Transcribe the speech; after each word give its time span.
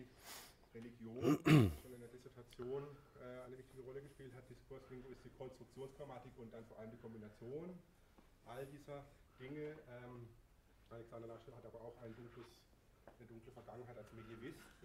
Systematik 0.00 0.08
Religion 0.74 1.38
schon 1.82 1.92
in 1.92 2.00
der 2.00 2.08
Dissertation 2.08 2.84
äh, 3.20 3.44
eine 3.44 3.58
wichtige 3.58 3.82
Rolle 3.82 4.00
gespielt 4.02 4.32
hat, 4.34 4.48
Diskurslinguistik, 4.48 5.36
Konstruktionsgrammatik 5.36 6.32
und 6.38 6.52
dann 6.52 6.64
vor 6.66 6.78
allem 6.78 6.90
die 6.90 6.98
Kombination 6.98 7.78
all 8.46 8.64
dieser 8.66 9.04
Dinge. 9.38 9.76
Ähm, 9.90 10.28
Alexander 10.90 11.28
Naschel 11.28 11.54
hat 11.54 11.64
aber 11.66 11.80
auch 11.80 11.96
ein 12.02 12.14
dunkles, 12.16 12.46
eine 13.18 13.28
dunkle 13.28 13.52
Vergangenheit 13.52 13.96
als 13.98 14.12
Medievist. 14.12 14.58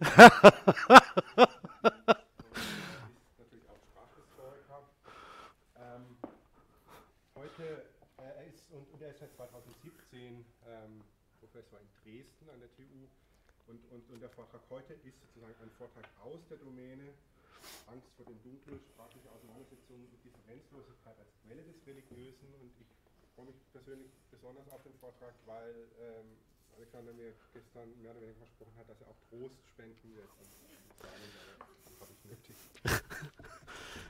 ist 3.30 3.38
natürlich 3.38 3.68
auch 3.70 3.80
Sprachhistoriker. 3.90 4.88
Ähm, 5.76 6.16
heute, 7.34 7.86
äh, 8.18 8.22
er 8.22 8.46
ist, 8.46 8.70
und, 8.70 8.90
und, 8.92 9.02
er 9.02 9.10
ist 9.10 9.20
seit 9.20 9.34
2017 9.34 10.44
ähm, 10.66 11.02
Professor 11.40 11.80
in 11.80 11.88
Dresden 12.02 12.50
an 12.50 12.60
der 12.60 12.70
TU. 12.74 13.08
Und, 13.66 13.82
und, 13.90 14.02
und 14.10 14.20
der 14.22 14.30
Vortrag 14.30 14.62
heute 14.70 14.94
ist 15.02 15.18
sozusagen 15.20 15.54
ein 15.62 15.70
Vortrag 15.78 16.06
aus 16.22 16.40
der 16.48 16.58
Domäne 16.58 17.14
Angst 17.90 18.06
vor 18.16 18.26
dem 18.26 18.38
Dunkel, 18.42 18.78
sprachliche 18.78 19.26
Auseinandersetzung 19.30 20.06
und 20.06 20.22
Differenzlosigkeit 20.22 21.18
als 21.18 21.30
Quelle 21.42 21.62
des 21.66 21.78
Religiösen. 21.86 22.46
Und 22.62 22.70
ich 22.78 22.86
freue 23.34 23.46
mich 23.46 23.58
persönlich 23.72 24.10
besonders 24.30 24.68
auf 24.70 24.82
den 24.82 24.94
Vortrag, 25.02 25.34
weil 25.46 25.90
ähm, 25.98 26.38
Alexander 26.76 27.12
mir 27.12 27.34
gestern 27.52 27.90
mehr 28.02 28.12
oder 28.12 28.20
weniger 28.22 28.38
versprochen 28.38 28.76
hat, 28.78 28.88
dass 28.88 29.00
er 29.00 29.08
auch 29.08 29.20
Trost 29.30 29.58
spenden 29.74 30.14
wird. 30.14 30.30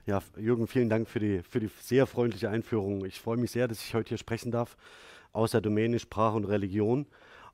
Ja, 0.06 0.22
Jürgen, 0.36 0.68
vielen 0.68 0.88
Dank 0.88 1.08
für 1.08 1.18
die, 1.18 1.42
für 1.42 1.58
die 1.58 1.68
sehr 1.80 2.06
freundliche 2.06 2.48
Einführung. 2.48 3.04
Ich 3.04 3.20
freue 3.20 3.38
mich 3.38 3.50
sehr, 3.50 3.66
dass 3.66 3.82
ich 3.82 3.92
heute 3.92 4.10
hier 4.10 4.18
sprechen 4.18 4.52
darf 4.52 4.76
aus 5.32 5.50
der 5.50 5.60
Domäne 5.60 5.98
Sprache 5.98 6.36
und 6.36 6.44
Religion. 6.44 7.06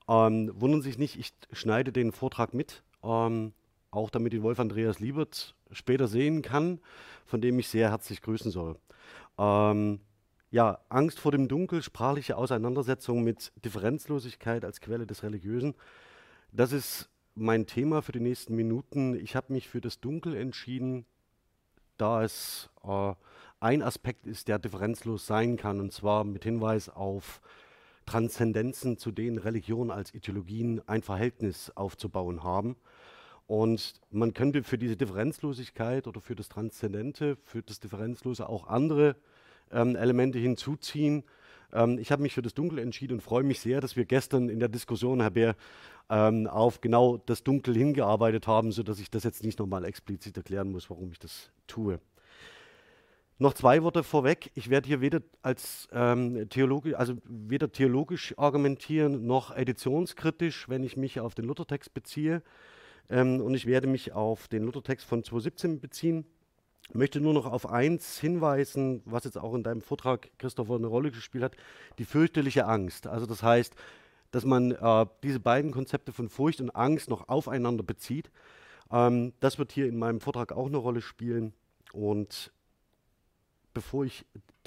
Ähm, 0.08 0.50
wundern 0.54 0.82
sich 0.82 0.98
nicht, 0.98 1.18
ich 1.18 1.32
schneide 1.52 1.92
den 1.92 2.12
Vortrag 2.12 2.54
mit, 2.54 2.82
ähm, 3.02 3.52
auch 3.90 4.10
damit 4.10 4.34
ihn 4.34 4.42
Wolf 4.42 4.58
Andreas 4.58 4.98
Liebert 4.98 5.54
später 5.70 6.08
sehen 6.08 6.42
kann, 6.42 6.80
von 7.26 7.40
dem 7.40 7.58
ich 7.58 7.68
sehr 7.68 7.90
herzlich 7.90 8.22
grüßen 8.22 8.50
soll. 8.50 8.76
Ähm, 9.38 10.00
ja, 10.50 10.80
Angst 10.88 11.18
vor 11.18 11.32
dem 11.32 11.48
Dunkel, 11.48 11.82
sprachliche 11.82 12.36
Auseinandersetzung 12.36 13.22
mit 13.22 13.52
Differenzlosigkeit 13.64 14.64
als 14.64 14.80
Quelle 14.80 15.06
des 15.06 15.22
Religiösen. 15.22 15.74
Das 16.52 16.72
ist 16.72 17.08
mein 17.34 17.66
Thema 17.66 18.02
für 18.02 18.12
die 18.12 18.20
nächsten 18.20 18.54
Minuten. 18.54 19.14
Ich 19.14 19.34
habe 19.34 19.52
mich 19.52 19.68
für 19.68 19.80
das 19.80 20.00
Dunkel 20.00 20.34
entschieden, 20.34 21.06
da 21.96 22.22
es 22.22 22.68
äh, 22.84 23.14
ein 23.60 23.82
Aspekt 23.82 24.26
ist, 24.26 24.48
der 24.48 24.58
differenzlos 24.58 25.26
sein 25.26 25.56
kann, 25.56 25.80
und 25.80 25.92
zwar 25.92 26.24
mit 26.24 26.44
Hinweis 26.44 26.88
auf 26.88 27.40
Transzendenzen, 28.06 28.98
zu 28.98 29.10
denen 29.10 29.38
Religionen 29.38 29.90
als 29.90 30.14
Ideologien 30.14 30.80
ein 30.86 31.02
Verhältnis 31.02 31.70
aufzubauen 31.74 32.42
haben. 32.42 32.76
Und 33.46 33.94
man 34.10 34.32
könnte 34.32 34.62
für 34.62 34.78
diese 34.78 34.96
Differenzlosigkeit 34.96 36.06
oder 36.06 36.20
für 36.20 36.34
das 36.34 36.48
Transzendente, 36.48 37.36
für 37.44 37.62
das 37.62 37.80
Differenzlose 37.80 38.48
auch 38.48 38.68
andere 38.68 39.16
ähm, 39.70 39.96
Elemente 39.96 40.38
hinzuziehen. 40.38 41.24
Ähm, 41.72 41.98
ich 41.98 42.12
habe 42.12 42.22
mich 42.22 42.34
für 42.34 42.42
das 42.42 42.54
Dunkel 42.54 42.78
entschieden 42.78 43.14
und 43.14 43.20
freue 43.20 43.42
mich 43.42 43.60
sehr, 43.60 43.80
dass 43.80 43.96
wir 43.96 44.04
gestern 44.04 44.48
in 44.48 44.58
der 44.58 44.68
Diskussion, 44.68 45.20
Herr 45.20 45.30
Bär, 45.30 45.56
ähm, 46.10 46.46
auf 46.46 46.80
genau 46.80 47.18
das 47.26 47.42
Dunkel 47.42 47.74
hingearbeitet 47.74 48.46
haben, 48.46 48.72
sodass 48.72 49.00
ich 49.00 49.10
das 49.10 49.24
jetzt 49.24 49.42
nicht 49.44 49.58
nochmal 49.58 49.84
explizit 49.84 50.36
erklären 50.36 50.70
muss, 50.70 50.90
warum 50.90 51.10
ich 51.12 51.18
das 51.18 51.50
tue. 51.66 52.00
Noch 53.42 53.54
zwei 53.54 53.82
Worte 53.82 54.04
vorweg. 54.04 54.52
Ich 54.54 54.70
werde 54.70 54.86
hier 54.86 55.00
weder 55.00 55.20
als 55.42 55.88
ähm, 55.90 56.48
Theologe, 56.48 56.96
also 56.96 57.14
weder 57.24 57.72
theologisch 57.72 58.38
argumentieren 58.38 59.26
noch 59.26 59.50
editionskritisch, 59.50 60.68
wenn 60.68 60.84
ich 60.84 60.96
mich 60.96 61.18
auf 61.18 61.34
den 61.34 61.46
Luthertext 61.46 61.92
beziehe. 61.92 62.44
Ähm, 63.10 63.40
und 63.40 63.56
ich 63.56 63.66
werde 63.66 63.88
mich 63.88 64.12
auf 64.12 64.46
den 64.46 64.62
Luthertext 64.62 65.04
von 65.04 65.24
2017 65.24 65.80
beziehen. 65.80 66.24
Ich 66.88 66.94
möchte 66.94 67.20
nur 67.20 67.34
noch 67.34 67.46
auf 67.46 67.68
eins 67.68 68.16
hinweisen, 68.16 69.02
was 69.06 69.24
jetzt 69.24 69.38
auch 69.38 69.54
in 69.54 69.64
deinem 69.64 69.82
Vortrag, 69.82 70.30
Christopher, 70.38 70.76
eine 70.76 70.86
Rolle 70.86 71.10
gespielt 71.10 71.42
hat, 71.42 71.56
die 71.98 72.04
fürchterliche 72.04 72.66
Angst. 72.66 73.08
Also 73.08 73.26
das 73.26 73.42
heißt, 73.42 73.74
dass 74.30 74.44
man 74.44 74.70
äh, 74.70 75.06
diese 75.24 75.40
beiden 75.40 75.72
Konzepte 75.72 76.12
von 76.12 76.28
Furcht 76.28 76.60
und 76.60 76.70
Angst 76.70 77.10
noch 77.10 77.28
aufeinander 77.28 77.82
bezieht. 77.82 78.30
Ähm, 78.92 79.32
das 79.40 79.58
wird 79.58 79.72
hier 79.72 79.88
in 79.88 79.98
meinem 79.98 80.20
Vortrag 80.20 80.52
auch 80.52 80.66
eine 80.66 80.76
Rolle 80.76 81.00
spielen. 81.00 81.54
Und 81.92 82.52
bevor 83.72 84.04
ich 84.04 84.24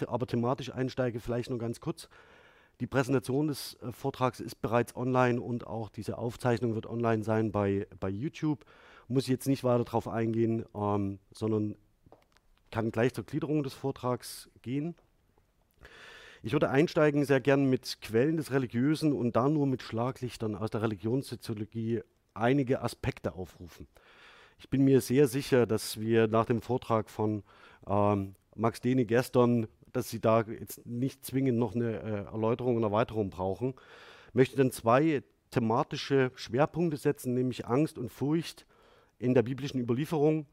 aber 0.07 0.27
thematisch 0.27 0.71
einsteige, 0.71 1.19
vielleicht 1.19 1.49
nur 1.49 1.59
ganz 1.59 1.79
kurz. 1.79 2.09
Die 2.79 2.87
Präsentation 2.87 3.47
des 3.47 3.77
äh, 3.81 3.91
Vortrags 3.91 4.39
ist 4.39 4.61
bereits 4.61 4.95
online 4.95 5.39
und 5.39 5.65
auch 5.65 5.89
diese 5.89 6.17
Aufzeichnung 6.17 6.75
wird 6.75 6.87
online 6.87 7.23
sein 7.23 7.51
bei, 7.51 7.87
bei 7.99 8.09
YouTube. 8.09 8.65
Muss 9.07 9.23
ich 9.23 9.29
jetzt 9.29 9.47
nicht 9.47 9.63
weiter 9.63 9.85
darauf 9.85 10.07
eingehen, 10.07 10.65
ähm, 10.75 11.19
sondern 11.31 11.75
kann 12.71 12.91
gleich 12.91 13.13
zur 13.13 13.23
Gliederung 13.23 13.63
des 13.63 13.73
Vortrags 13.73 14.49
gehen. 14.61 14.95
Ich 16.43 16.51
würde 16.51 16.69
einsteigen 16.69 17.23
sehr 17.23 17.39
gern 17.39 17.69
mit 17.69 18.01
Quellen 18.01 18.37
des 18.37 18.51
Religiösen 18.51 19.13
und 19.13 19.35
da 19.35 19.47
nur 19.49 19.65
mit 19.65 19.81
Schlaglichtern 19.81 20.55
aus 20.55 20.69
der 20.69 20.81
Religionssoziologie 20.81 22.01
einige 22.33 22.81
Aspekte 22.81 23.33
aufrufen. 23.33 23.87
Ich 24.59 24.69
bin 24.69 24.83
mir 24.83 25.01
sehr 25.01 25.27
sicher, 25.27 25.65
dass 25.65 25.99
wir 25.99 26.27
nach 26.27 26.45
dem 26.45 26.61
Vortrag 26.61 27.09
von 27.09 27.43
ähm, 27.87 28.35
Max 28.55 28.81
Deni 28.81 29.05
gestern, 29.05 29.67
dass 29.91 30.09
Sie 30.09 30.19
da 30.19 30.41
jetzt 30.41 30.85
nicht 30.85 31.25
zwingend 31.25 31.57
noch 31.57 31.75
eine 31.75 32.01
äh, 32.01 32.25
Erläuterung 32.25 32.77
und 32.77 32.83
Erweiterung 32.83 33.29
brauchen. 33.29 33.75
Möchte 34.33 34.57
dann 34.57 34.71
zwei 34.71 35.23
thematische 35.51 36.31
Schwerpunkte 36.35 36.97
setzen, 36.97 37.33
nämlich 37.33 37.65
Angst 37.65 37.97
und 37.97 38.11
Furcht 38.11 38.65
in 39.19 39.33
der 39.33 39.43
biblischen 39.43 39.79
Überlieferung 39.79 40.47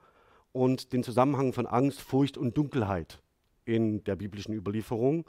und 0.52 0.92
den 0.92 1.02
Zusammenhang 1.02 1.52
von 1.52 1.66
Angst, 1.66 2.00
Furcht 2.00 2.36
und 2.36 2.56
Dunkelheit 2.56 3.20
in 3.64 4.04
der 4.04 4.16
biblischen 4.16 4.54
Überlieferung 4.54 5.28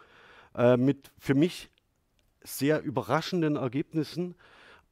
äh, 0.56 0.78
mit 0.78 1.12
für 1.18 1.34
mich 1.34 1.70
sehr 2.44 2.82
überraschenden 2.82 3.56
Ergebnissen, 3.56 4.36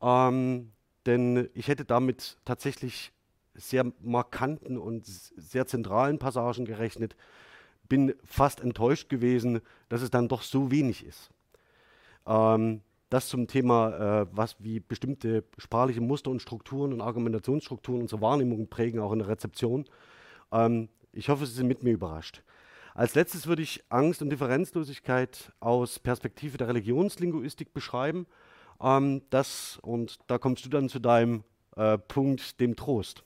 ähm, 0.01 0.71
denn 1.05 1.49
ich 1.53 1.67
hätte 1.67 1.85
damit 1.85 2.37
tatsächlich 2.45 3.11
sehr 3.53 3.91
markanten 4.01 4.77
und 4.77 5.05
sehr 5.05 5.67
zentralen 5.67 6.19
Passagen 6.19 6.65
gerechnet, 6.65 7.15
bin 7.91 8.15
fast 8.23 8.61
enttäuscht 8.61 9.09
gewesen, 9.09 9.59
dass 9.89 10.01
es 10.01 10.09
dann 10.09 10.29
doch 10.29 10.43
so 10.43 10.71
wenig 10.71 11.05
ist. 11.05 11.29
Ähm, 12.25 12.79
das 13.09 13.27
zum 13.27 13.47
Thema, 13.47 14.21
äh, 14.21 14.27
was 14.31 14.55
wie 14.59 14.79
bestimmte 14.79 15.43
sprachliche 15.57 15.99
Muster 15.99 16.31
und 16.31 16.41
Strukturen 16.41 16.93
und 16.93 17.01
Argumentationsstrukturen 17.01 18.03
unsere 18.03 18.21
Wahrnehmung 18.21 18.69
prägen, 18.69 19.01
auch 19.01 19.11
in 19.11 19.19
der 19.19 19.27
Rezeption. 19.27 19.83
Ähm, 20.53 20.87
ich 21.11 21.27
hoffe, 21.27 21.45
Sie 21.45 21.51
sind 21.51 21.67
mit 21.67 21.83
mir 21.83 21.91
überrascht. 21.91 22.43
Als 22.93 23.13
letztes 23.13 23.45
würde 23.45 23.61
ich 23.61 23.83
Angst 23.89 24.21
und 24.21 24.29
Differenzlosigkeit 24.29 25.51
aus 25.59 25.99
Perspektive 25.99 26.57
der 26.57 26.69
Religionslinguistik 26.69 27.73
beschreiben. 27.73 28.25
Ähm, 28.81 29.23
das, 29.31 29.79
und 29.81 30.19
da 30.27 30.37
kommst 30.37 30.63
du 30.63 30.69
dann 30.69 30.87
zu 30.87 30.99
deinem 30.99 31.43
äh, 31.75 31.97
Punkt, 31.97 32.61
dem 32.61 32.77
Trost. 32.77 33.25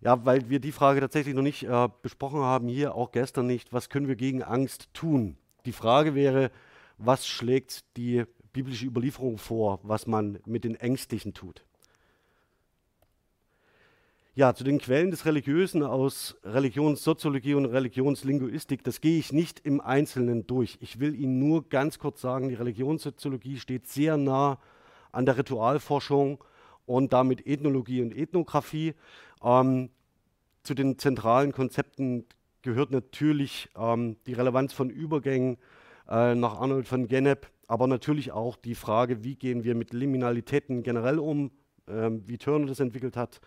Ja, 0.00 0.24
weil 0.24 0.48
wir 0.50 0.60
die 0.60 0.72
Frage 0.72 1.00
tatsächlich 1.00 1.34
noch 1.34 1.42
nicht 1.42 1.64
äh, 1.64 1.88
besprochen 2.02 2.40
haben, 2.40 2.68
hier 2.68 2.94
auch 2.94 3.12
gestern 3.12 3.46
nicht, 3.46 3.72
was 3.72 3.88
können 3.88 4.08
wir 4.08 4.16
gegen 4.16 4.42
Angst 4.42 4.92
tun? 4.92 5.36
Die 5.64 5.72
Frage 5.72 6.14
wäre, 6.14 6.50
was 6.98 7.26
schlägt 7.26 7.84
die 7.96 8.24
biblische 8.52 8.86
Überlieferung 8.86 9.38
vor, 9.38 9.80
was 9.82 10.06
man 10.06 10.38
mit 10.46 10.64
den 10.64 10.76
Ängstlichen 10.76 11.34
tut? 11.34 11.64
Ja, 14.34 14.54
zu 14.54 14.64
den 14.64 14.78
Quellen 14.78 15.10
des 15.10 15.24
Religiösen 15.24 15.82
aus 15.82 16.36
Religionssoziologie 16.44 17.54
und 17.54 17.64
Religionslinguistik, 17.64 18.84
das 18.84 19.00
gehe 19.00 19.18
ich 19.18 19.32
nicht 19.32 19.60
im 19.60 19.80
Einzelnen 19.80 20.46
durch. 20.46 20.76
Ich 20.82 21.00
will 21.00 21.14
Ihnen 21.14 21.38
nur 21.38 21.66
ganz 21.70 21.98
kurz 21.98 22.20
sagen, 22.20 22.50
die 22.50 22.54
Religionssoziologie 22.54 23.58
steht 23.58 23.88
sehr 23.88 24.18
nah 24.18 24.58
an 25.10 25.24
der 25.24 25.38
Ritualforschung 25.38 26.44
und 26.84 27.14
damit 27.14 27.46
Ethnologie 27.46 28.02
und 28.02 28.14
Ethnographie. 28.14 28.94
Ähm, 29.42 29.88
zu 30.66 30.74
den 30.74 30.98
zentralen 30.98 31.52
Konzepten 31.52 32.26
gehört 32.62 32.90
natürlich 32.90 33.68
ähm, 33.76 34.16
die 34.26 34.32
Relevanz 34.32 34.72
von 34.72 34.90
Übergängen 34.90 35.56
äh, 36.08 36.34
nach 36.34 36.60
Arnold 36.60 36.88
von 36.88 37.06
Gennep, 37.06 37.48
aber 37.68 37.86
natürlich 37.86 38.32
auch 38.32 38.56
die 38.56 38.74
Frage, 38.74 39.22
wie 39.22 39.36
gehen 39.36 39.64
wir 39.64 39.74
mit 39.74 39.92
Liminalitäten 39.92 40.82
generell 40.82 41.18
um, 41.18 41.52
ähm, 41.88 42.22
wie 42.26 42.38
Turner 42.38 42.66
das 42.66 42.80
entwickelt 42.80 43.16
hat, 43.16 43.40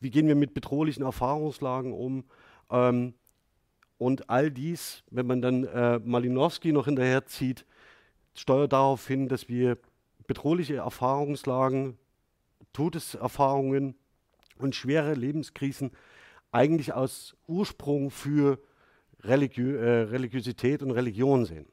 wie 0.00 0.10
gehen 0.10 0.28
wir 0.28 0.36
mit 0.36 0.54
bedrohlichen 0.54 1.04
Erfahrungslagen 1.04 1.92
um. 1.92 2.24
Ähm, 2.70 3.14
und 3.98 4.30
all 4.30 4.50
dies, 4.50 5.02
wenn 5.10 5.26
man 5.26 5.42
dann 5.42 5.64
äh, 5.64 5.98
Malinowski 5.98 6.72
noch 6.72 6.84
hinterherzieht, 6.86 7.66
steuert 8.34 8.72
darauf 8.72 9.06
hin, 9.06 9.28
dass 9.28 9.48
wir 9.48 9.78
bedrohliche 10.26 10.76
Erfahrungslagen, 10.76 11.98
Todeserfahrungen 12.72 13.94
und 14.58 14.74
schwere 14.74 15.14
Lebenskrisen 15.14 15.90
eigentlich 16.54 16.92
aus 16.92 17.36
Ursprung 17.48 18.10
für 18.10 18.58
Religiö 19.20 19.76
äh, 19.76 20.02
Religiosität 20.02 20.82
und 20.82 20.92
Religion 20.92 21.44
sehen. 21.44 21.66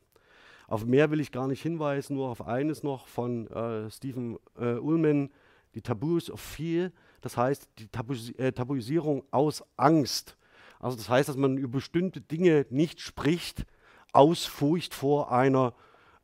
Auf 0.67 0.85
mehr 0.85 1.11
will 1.11 1.19
ich 1.19 1.31
gar 1.31 1.47
nicht 1.47 1.61
hinweisen, 1.61 2.15
nur 2.15 2.29
auf 2.29 2.47
eines 2.47 2.81
noch 2.81 3.07
von 3.07 3.47
äh, 3.47 3.91
Stephen 3.91 4.37
äh, 4.57 4.75
Ullman, 4.75 5.29
die 5.75 5.81
Taboos 5.81 6.31
of 6.31 6.39
Fear, 6.39 6.91
das 7.21 7.37
heißt 7.37 7.69
die 7.77 7.87
Tabuisi 7.89 8.31
äh, 8.33 8.51
Tabuisierung 8.51 9.23
aus 9.31 9.63
Angst. 9.77 10.37
Also 10.79 10.97
das 10.97 11.09
heißt, 11.09 11.29
dass 11.29 11.37
man 11.37 11.57
über 11.57 11.73
bestimmte 11.73 12.19
Dinge 12.19 12.65
nicht 12.69 13.01
spricht, 13.01 13.65
aus 14.13 14.45
Furcht 14.45 14.93
vor 14.93 15.31
einer 15.31 15.73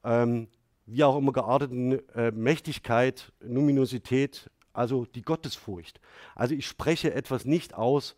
ähm, 0.04 0.48
wie 0.86 1.04
auch 1.04 1.18
immer 1.18 1.34
gearteten 1.34 2.00
äh, 2.16 2.32
Mächtigkeit, 2.32 3.34
Numinosität, 3.42 4.50
also 4.74 5.06
die 5.06 5.22
Gottesfurcht. 5.22 6.00
Also 6.34 6.56
ich 6.56 6.66
spreche 6.66 7.14
etwas 7.14 7.46
nicht 7.46 7.74
aus, 7.76 8.16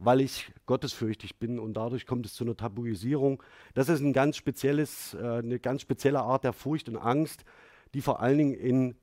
weil 0.00 0.22
ich 0.22 0.50
gottesfürchtig 0.64 1.36
bin 1.36 1.58
und 1.58 1.74
dadurch 1.74 2.06
kommt 2.06 2.24
es 2.24 2.34
zu 2.34 2.42
einer 2.44 2.56
Tabuisierung. 2.56 3.42
Das 3.74 3.88
ist 3.88 4.00
ein 4.00 4.14
ganz 4.14 4.36
spezielles, 4.36 5.14
äh, 5.14 5.18
eine 5.18 5.58
ganz 5.58 5.82
spezielle 5.82 6.20
Art 6.20 6.42
der 6.42 6.54
Furcht 6.54 6.88
und 6.88 6.96
Angst, 6.96 7.44
die 7.92 8.00
vor 8.00 8.20
allen 8.20 8.38
Dingen 8.38 8.54
in 8.54 8.94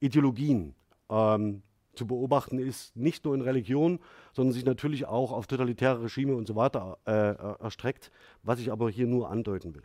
Ideologien 0.00 0.74
ähm, 1.08 1.62
zu 1.94 2.06
beobachten 2.06 2.58
ist, 2.58 2.96
nicht 2.96 3.24
nur 3.24 3.34
in 3.34 3.42
Religion, 3.42 4.00
sondern 4.32 4.52
sich 4.52 4.64
natürlich 4.64 5.06
auch 5.06 5.30
auf 5.30 5.46
totalitäre 5.46 6.02
Regime 6.02 6.34
und 6.34 6.48
so 6.48 6.56
weiter 6.56 6.98
äh, 7.06 7.62
erstreckt, 7.62 8.10
was 8.42 8.58
ich 8.58 8.72
aber 8.72 8.90
hier 8.90 9.06
nur 9.06 9.30
andeuten 9.30 9.74
will. 9.74 9.84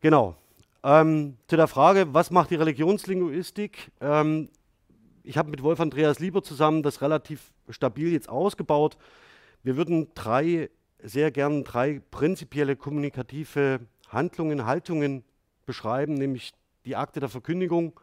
Genau. 0.00 0.34
Ähm, 0.82 1.36
zu 1.46 1.56
der 1.56 1.68
Frage, 1.68 2.12
was 2.12 2.30
macht 2.30 2.50
die 2.50 2.56
Religionslinguistik? 2.56 3.92
Ähm, 4.00 4.48
ich 5.24 5.38
habe 5.38 5.50
mit 5.50 5.62
Wolf 5.62 5.80
Andreas 5.80 6.20
Lieber 6.20 6.42
zusammen 6.42 6.82
das 6.82 7.00
relativ 7.00 7.52
stabil 7.70 8.12
jetzt 8.12 8.28
ausgebaut. 8.28 8.98
Wir 9.62 9.76
würden 9.76 10.08
drei, 10.14 10.70
sehr 11.02 11.30
gern 11.30 11.64
drei 11.64 12.02
prinzipielle 12.10 12.76
kommunikative 12.76 13.80
Handlungen, 14.08 14.66
Haltungen 14.66 15.24
beschreiben, 15.64 16.14
nämlich 16.14 16.52
die 16.84 16.94
Akte 16.94 17.20
der 17.20 17.30
Verkündigung, 17.30 17.98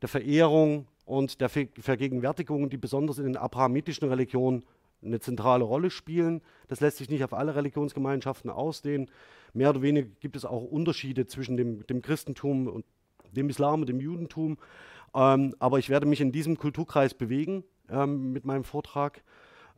der 0.00 0.08
Verehrung 0.08 0.88
und 1.04 1.40
der 1.42 1.50
Vergegenwärtigung, 1.50 2.70
die 2.70 2.78
besonders 2.78 3.18
in 3.18 3.24
den 3.24 3.36
abrahamitischen 3.36 4.08
Religionen 4.08 4.64
eine 5.02 5.20
zentrale 5.20 5.64
Rolle 5.64 5.90
spielen. 5.90 6.40
Das 6.66 6.80
lässt 6.80 6.96
sich 6.96 7.10
nicht 7.10 7.22
auf 7.24 7.34
alle 7.34 7.54
Religionsgemeinschaften 7.54 8.50
ausdehnen. 8.50 9.10
Mehr 9.52 9.70
oder 9.70 9.82
weniger 9.82 10.08
gibt 10.20 10.34
es 10.34 10.46
auch 10.46 10.64
Unterschiede 10.64 11.26
zwischen 11.26 11.58
dem, 11.58 11.86
dem 11.86 12.00
Christentum 12.00 12.66
und 12.68 12.86
dem 13.32 13.50
Islam 13.50 13.80
und 13.82 13.88
dem 13.88 14.00
Judentum. 14.00 14.56
Ähm, 15.14 15.54
aber 15.58 15.78
ich 15.78 15.88
werde 15.88 16.06
mich 16.06 16.20
in 16.20 16.32
diesem 16.32 16.58
Kulturkreis 16.58 17.14
bewegen 17.14 17.64
ähm, 17.90 18.32
mit 18.32 18.44
meinem 18.44 18.64
Vortrag. 18.64 19.22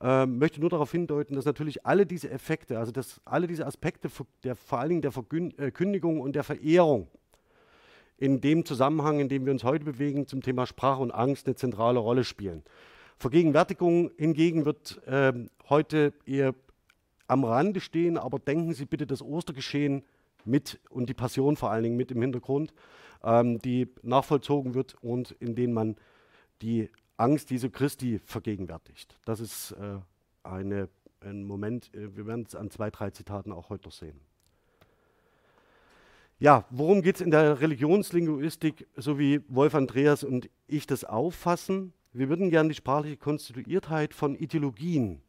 Ähm, 0.03 0.39
möchte 0.39 0.61
nur 0.61 0.71
darauf 0.71 0.91
hindeuten, 0.93 1.35
dass 1.35 1.45
natürlich 1.45 1.85
alle 1.85 2.07
diese 2.07 2.31
Effekte, 2.31 2.79
also 2.79 2.91
dass 2.91 3.21
alle 3.25 3.47
diese 3.47 3.67
Aspekte 3.67 4.09
der, 4.45 4.57
vor 4.57 4.79
allen 4.79 4.89
Dingen 4.89 5.03
der 5.03 5.13
Verkündigung 5.13 6.17
äh, 6.17 6.21
und 6.21 6.35
der 6.35 6.45
Verehrung 6.45 7.09
in 8.17 8.41
dem 8.41 8.65
Zusammenhang, 8.65 9.21
in 9.21 9.29
dem 9.29 9.45
wir 9.45 9.53
uns 9.53 9.65
heute 9.65 9.85
bewegen, 9.85 10.27
zum 10.27 10.43
Thema 10.43 10.67
Sprache 10.67 11.03
und 11.03 11.11
Angst 11.11 11.47
eine 11.47 11.57
zentrale 11.57 11.99
Rolle 11.99 12.25
spielen. 12.25 12.63
Vergegenwärtigung 13.19 14.11
hingegen 14.17 14.65
wird 14.65 15.07
äh, 15.07 15.33
heute 15.69 16.15
eher 16.25 16.55
am 17.27 17.45
Rande 17.45 17.81
stehen, 17.81 18.17
aber 18.17 18.39
denken 18.39 18.73
Sie 18.73 18.87
bitte 18.87 19.07
das 19.07 19.23
Ostergeschehen 19.23 20.03
mit 20.45 20.81
und 20.91 21.09
die 21.09 21.15
Passion 21.15 21.57
vor 21.57 21.71
allen 21.71 21.83
Dingen 21.83 21.97
mit 21.97 22.11
im 22.11 22.23
Hintergrund, 22.23 22.73
ähm, 23.23 23.59
die 23.59 23.89
nachvollzogen 24.03 24.75
wird 24.75 24.95
und 25.03 25.33
in 25.33 25.55
denen 25.55 25.73
man 25.73 25.97
die 26.63 26.91
Angst 27.17 27.51
Jesu 27.51 27.71
Christi 27.71 28.19
vergegenwärtigt. 28.25 29.19
Das 29.25 29.41
ist 29.41 29.73
äh, 29.73 29.99
eine, 30.43 30.89
ein 31.21 31.45
Moment, 31.45 31.93
äh, 31.95 32.17
wir 32.17 32.27
werden 32.27 32.45
es 32.47 32.55
an 32.55 32.71
zwei, 32.71 32.91
drei 32.91 33.11
Zitaten 33.11 33.53
auch 33.53 33.69
heute 33.69 33.89
noch 33.89 33.93
sehen. 33.93 34.21
Ja, 36.39 36.65
worum 36.71 37.03
geht 37.03 37.17
es 37.17 37.21
in 37.21 37.31
der 37.31 37.61
Religionslinguistik, 37.61 38.87
so 38.97 39.19
wie 39.19 39.43
Wolf 39.49 39.75
Andreas 39.75 40.25
und 40.25 40.49
ich 40.67 40.87
das 40.87 41.05
auffassen? 41.05 41.93
Wir 42.13 42.31
würden 42.31 42.49
gerne 42.49 42.71
die 42.71 42.75
sprachliche 42.75 43.19
Konstituiertheit 43.19 44.15
von 44.15 44.35
Ideologien, 44.35 45.21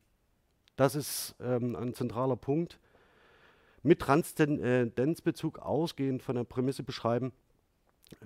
das 0.77 0.95
ist 0.95 1.35
ähm, 1.39 1.75
ein 1.75 1.93
zentraler 1.93 2.37
Punkt, 2.37 2.79
mit 3.83 3.99
Transzendenzbezug 3.99 5.59
ausgehend 5.59 6.21
von 6.21 6.35
der 6.35 6.43
Prämisse 6.43 6.83
beschreiben, 6.83 7.31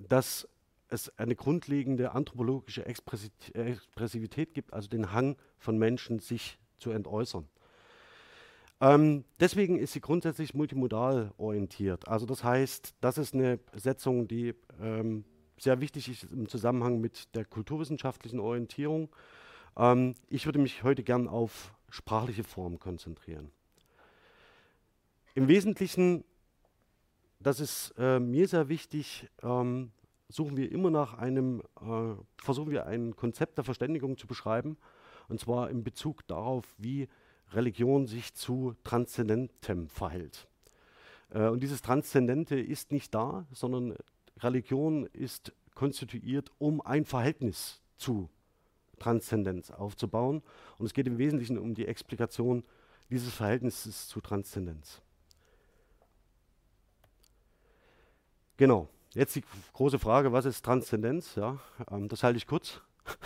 dass 0.08 0.48
es 0.88 1.16
eine 1.18 1.34
grundlegende 1.34 2.12
anthropologische 2.12 2.86
Expressivität 2.86 4.54
gibt, 4.54 4.72
also 4.72 4.88
den 4.88 5.12
Hang 5.12 5.36
von 5.58 5.78
Menschen, 5.78 6.18
sich 6.18 6.58
zu 6.78 6.90
entäußern. 6.90 7.48
Ähm, 8.80 9.24
deswegen 9.40 9.78
ist 9.78 9.94
sie 9.94 10.00
grundsätzlich 10.00 10.54
multimodal 10.54 11.32
orientiert. 11.38 12.06
Also 12.08 12.26
das 12.26 12.44
heißt, 12.44 12.94
das 13.00 13.16
ist 13.16 13.34
eine 13.34 13.58
Setzung, 13.74 14.28
die 14.28 14.54
ähm, 14.80 15.24
sehr 15.58 15.80
wichtig 15.80 16.10
ist 16.10 16.30
im 16.30 16.48
Zusammenhang 16.48 17.00
mit 17.00 17.34
der 17.34 17.46
kulturwissenschaftlichen 17.46 18.38
Orientierung. 18.38 19.08
Ähm, 19.78 20.14
ich 20.28 20.44
würde 20.44 20.58
mich 20.58 20.82
heute 20.82 21.02
gern 21.02 21.26
auf 21.26 21.74
sprachliche 21.88 22.44
Formen 22.44 22.78
konzentrieren. 22.78 23.50
Im 25.36 25.48
Wesentlichen, 25.48 26.24
das 27.40 27.60
ist 27.60 27.92
äh, 27.98 28.18
mir 28.18 28.48
sehr 28.48 28.70
wichtig, 28.70 29.28
ähm, 29.42 29.92
suchen 30.30 30.56
wir 30.56 30.72
immer 30.72 30.90
nach 30.90 31.12
einem, 31.12 31.60
äh, 31.78 32.14
versuchen 32.38 32.70
wir 32.70 32.86
ein 32.86 33.14
Konzept 33.14 33.58
der 33.58 33.64
Verständigung 33.64 34.16
zu 34.16 34.26
beschreiben, 34.26 34.78
und 35.28 35.38
zwar 35.38 35.68
in 35.68 35.84
Bezug 35.84 36.26
darauf, 36.26 36.64
wie 36.78 37.06
Religion 37.52 38.06
sich 38.06 38.32
zu 38.32 38.76
Transzendentem 38.82 39.90
verhält. 39.90 40.48
Äh, 41.28 41.48
und 41.48 41.62
dieses 41.62 41.82
Transzendente 41.82 42.58
ist 42.58 42.90
nicht 42.90 43.14
da, 43.14 43.46
sondern 43.52 43.94
Religion 44.38 45.04
ist 45.12 45.52
konstituiert, 45.74 46.50
um 46.56 46.80
ein 46.80 47.04
Verhältnis 47.04 47.82
zu 47.98 48.30
Transzendenz 48.98 49.70
aufzubauen. 49.70 50.42
Und 50.78 50.86
es 50.86 50.94
geht 50.94 51.06
im 51.06 51.18
Wesentlichen 51.18 51.58
um 51.58 51.74
die 51.74 51.86
Explikation 51.86 52.64
dieses 53.10 53.34
Verhältnisses 53.34 54.08
zu 54.08 54.22
Transzendenz. 54.22 55.02
Genau, 58.56 58.88
jetzt 59.12 59.36
die 59.36 59.44
große 59.74 59.98
Frage, 59.98 60.32
was 60.32 60.46
ist 60.46 60.64
Transzendenz? 60.64 61.34
Ja, 61.34 61.58
ähm, 61.90 62.08
das 62.08 62.22
halte 62.22 62.38
ich 62.38 62.46
kurz. 62.46 62.80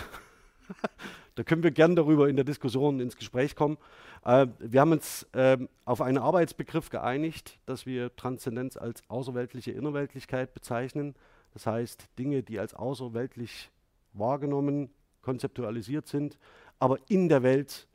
Da 1.37 1.45
können 1.45 1.63
wir 1.63 1.71
gern 1.71 1.97
darüber 1.97 2.29
in 2.29 2.37
der 2.37 2.45
Diskussion 2.45 3.01
ins 3.01 3.17
Gespräch 3.17 3.55
kommen. 3.57 3.79
Äh, 4.25 4.49
wir 4.59 4.81
haben 4.81 4.93
uns 4.93 5.23
äh, 5.33 5.57
auf 5.87 6.03
einen 6.03 6.19
Arbeitsbegriff 6.19 6.91
geeinigt, 6.91 7.59
dass 7.65 7.87
wir 7.87 8.15
Transzendenz 8.17 8.77
als 8.77 9.03
außerweltliche 9.09 9.71
Innerweltlichkeit 9.71 10.53
bezeichnen. 10.53 11.15
Das 11.55 11.67
heißt, 11.67 12.09
Dinge, 12.19 12.43
die 12.43 12.59
als 12.59 12.75
außerweltlich 12.75 13.71
wahrgenommen, 14.13 14.91
konzeptualisiert 15.23 16.09
sind, 16.09 16.37
aber 16.79 16.99
in 17.09 17.31
der 17.31 17.43
Welt 17.43 17.87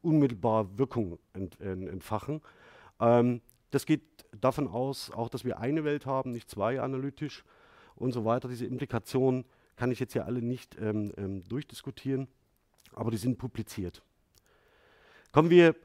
unmittelbar 0.00 0.78
Wirkung 0.78 1.18
ent, 1.34 1.60
ent, 1.60 1.88
entfachen. 1.88 2.40
Ähm, 2.98 3.42
das 3.72 3.84
geht 3.84 4.15
davon 4.40 4.68
aus, 4.68 5.10
auch 5.10 5.28
dass 5.28 5.44
wir 5.44 5.58
eine 5.58 5.84
Welt 5.84 6.06
haben, 6.06 6.32
nicht 6.32 6.50
zwei 6.50 6.80
analytisch 6.80 7.44
und 7.94 8.12
so 8.12 8.24
weiter. 8.24 8.48
Diese 8.48 8.66
Implikationen 8.66 9.44
kann 9.76 9.90
ich 9.90 10.00
jetzt 10.00 10.14
ja 10.14 10.24
alle 10.24 10.42
nicht 10.42 10.76
ähm, 10.80 11.12
ähm, 11.16 11.44
durchdiskutieren 11.44 12.28
aber 12.96 13.10
die 13.10 13.18
sind 13.18 13.38
publiziert. 13.38 14.02
Kommen 15.30 15.50
wir 15.50 15.76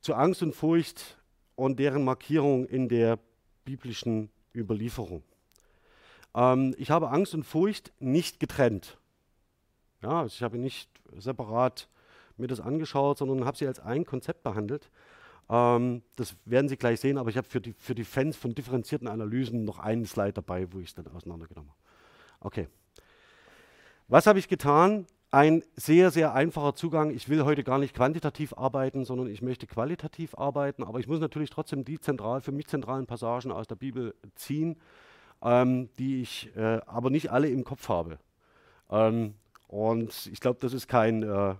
zu 0.00 0.14
Angst 0.14 0.42
und 0.42 0.54
Furcht 0.54 1.18
und 1.56 1.78
deren 1.78 2.04
Markierung 2.04 2.64
in 2.64 2.88
der 2.88 3.18
biblischen 3.64 4.30
Überlieferung. 4.54 5.22
Ähm, 6.34 6.74
ich 6.78 6.90
habe 6.90 7.10
Angst 7.10 7.34
und 7.34 7.44
Furcht 7.44 7.92
nicht 7.98 8.40
getrennt. 8.40 8.98
Ja, 10.00 10.20
also 10.20 10.32
ich 10.34 10.42
habe 10.42 10.56
nicht 10.56 10.88
separat 11.18 11.88
mir 12.36 12.46
das 12.46 12.60
angeschaut, 12.60 13.18
sondern 13.18 13.44
habe 13.44 13.58
sie 13.58 13.66
als 13.66 13.80
ein 13.80 14.06
Konzept 14.06 14.42
behandelt. 14.42 14.90
Ähm, 15.50 16.02
das 16.16 16.36
werden 16.46 16.68
Sie 16.68 16.76
gleich 16.76 17.00
sehen, 17.00 17.18
aber 17.18 17.28
ich 17.28 17.36
habe 17.36 17.48
für 17.48 17.60
die, 17.60 17.74
für 17.74 17.94
die 17.94 18.04
Fans 18.04 18.36
von 18.36 18.54
differenzierten 18.54 19.08
Analysen 19.08 19.64
noch 19.64 19.78
einen 19.80 20.06
Slide 20.06 20.32
dabei, 20.32 20.72
wo 20.72 20.78
ich 20.78 20.88
es 20.88 20.94
dann 20.94 21.08
auseinandergenommen 21.08 21.70
habe. 21.70 21.80
Okay. 22.40 22.68
Was 24.08 24.26
habe 24.26 24.38
ich 24.38 24.48
getan? 24.48 25.06
ein 25.30 25.62
sehr, 25.76 26.10
sehr 26.10 26.34
einfacher 26.34 26.74
Zugang. 26.74 27.10
Ich 27.10 27.28
will 27.28 27.44
heute 27.44 27.62
gar 27.62 27.78
nicht 27.78 27.94
quantitativ 27.94 28.52
arbeiten, 28.54 29.04
sondern 29.04 29.28
ich 29.28 29.42
möchte 29.42 29.66
qualitativ 29.66 30.34
arbeiten, 30.34 30.82
aber 30.82 30.98
ich 30.98 31.06
muss 31.06 31.20
natürlich 31.20 31.50
trotzdem 31.50 31.84
die 31.84 32.00
zentral, 32.00 32.40
für 32.40 32.52
mich 32.52 32.66
zentralen 32.66 33.06
Passagen 33.06 33.52
aus 33.52 33.68
der 33.68 33.76
Bibel 33.76 34.14
ziehen, 34.34 34.76
ähm, 35.42 35.88
die 35.98 36.22
ich 36.22 36.50
äh, 36.56 36.80
aber 36.86 37.10
nicht 37.10 37.30
alle 37.30 37.48
im 37.48 37.64
Kopf 37.64 37.88
habe. 37.88 38.18
Ähm, 38.90 39.34
und 39.68 40.28
ich 40.32 40.40
glaube, 40.40 40.58
das 40.60 40.72
ist 40.72 40.88
kein, 40.88 41.22
äh, 41.22 41.54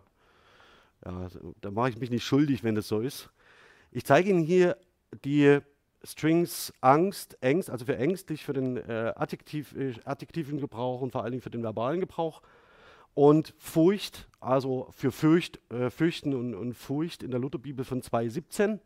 ja, 1.05 1.29
da 1.61 1.71
mache 1.71 1.91
ich 1.91 1.99
mich 1.99 2.11
nicht 2.11 2.25
schuldig, 2.25 2.65
wenn 2.65 2.75
das 2.75 2.89
so 2.89 3.01
ist. 3.01 3.31
Ich 3.93 4.05
zeige 4.05 4.31
Ihnen 4.31 4.43
hier 4.43 4.77
die 5.25 5.59
Strings 6.05 6.73
Angst, 6.81 7.37
Ängst, 7.43 7.71
also 7.71 7.85
für 7.85 7.97
ängstlich, 7.97 8.45
für 8.45 8.53
den 8.53 8.77
äh, 8.77 9.13
Adjektiv, 9.17 9.75
äh, 9.77 9.95
adjektiven 10.05 10.61
Gebrauch 10.61 11.01
und 11.01 11.11
vor 11.11 11.23
allen 11.23 11.33
Dingen 11.33 11.43
für 11.43 11.51
den 11.51 11.65
verbalen 11.65 11.99
Gebrauch 11.99 12.41
und 13.15 13.53
Furcht, 13.59 14.29
also 14.39 14.89
für 14.93 15.11
Fürcht, 15.11 15.61
äh, 15.73 15.91
Fürchten 15.91 16.35
und, 16.35 16.55
und, 16.55 16.75
Furcht 16.75 17.25
in 17.25 17.33
der 17.33 17.41
Lutherbibel 17.41 17.85
von 17.85 18.01
2,17. 18.01 18.79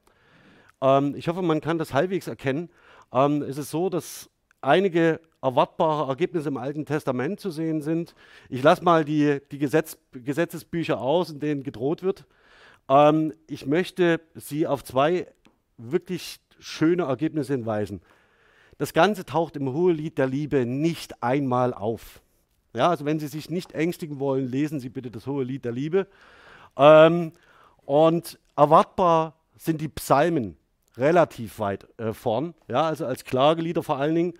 Ähm, 0.80 1.14
ich 1.14 1.28
hoffe, 1.28 1.42
man 1.42 1.60
kann 1.60 1.76
das 1.76 1.92
halbwegs 1.92 2.26
erkennen. 2.26 2.70
Ähm, 3.12 3.42
es 3.42 3.58
ist 3.58 3.70
so, 3.70 3.90
dass 3.90 4.30
einige 4.62 5.20
erwartbare 5.42 6.08
Ergebnisse 6.08 6.48
im 6.48 6.56
Alten 6.56 6.86
Testament 6.86 7.38
zu 7.38 7.50
sehen 7.50 7.82
sind. 7.82 8.14
Ich 8.48 8.62
lasse 8.62 8.82
mal 8.82 9.04
die, 9.04 9.40
die 9.52 9.58
Gesetz, 9.58 9.98
Gesetzesbücher 10.12 10.98
aus, 10.98 11.30
in 11.30 11.40
denen 11.40 11.62
gedroht 11.62 12.02
wird. 12.02 12.24
Ähm, 12.88 13.32
ich 13.46 13.66
möchte 13.66 14.20
Sie 14.34 14.66
auf 14.66 14.84
zwei 14.84 15.26
wirklich 15.76 16.40
schöne 16.58 17.04
Ergebnisse 17.04 17.52
hinweisen. 17.52 18.00
Das 18.78 18.92
Ganze 18.92 19.24
taucht 19.24 19.56
im 19.56 19.72
Hohelied 19.72 20.18
der 20.18 20.26
Liebe 20.26 20.66
nicht 20.66 21.22
einmal 21.22 21.72
auf. 21.74 22.20
Ja, 22.74 22.88
also 22.88 23.04
wenn 23.04 23.20
Sie 23.20 23.28
sich 23.28 23.50
nicht 23.50 23.72
ängstigen 23.72 24.18
wollen, 24.18 24.48
lesen 24.48 24.80
Sie 24.80 24.88
bitte 24.88 25.10
das 25.10 25.26
Hohelied 25.26 25.64
der 25.64 25.72
Liebe. 25.72 26.08
Ähm, 26.76 27.32
und 27.84 28.38
erwartbar 28.56 29.34
sind 29.56 29.80
die 29.80 29.88
Psalmen 29.88 30.56
relativ 30.96 31.58
weit 31.58 31.86
äh, 31.98 32.12
vorn, 32.12 32.54
ja, 32.68 32.82
also 32.82 33.06
als 33.06 33.24
Klagelieder 33.24 33.82
vor 33.82 33.98
allen 33.98 34.14
Dingen. 34.14 34.34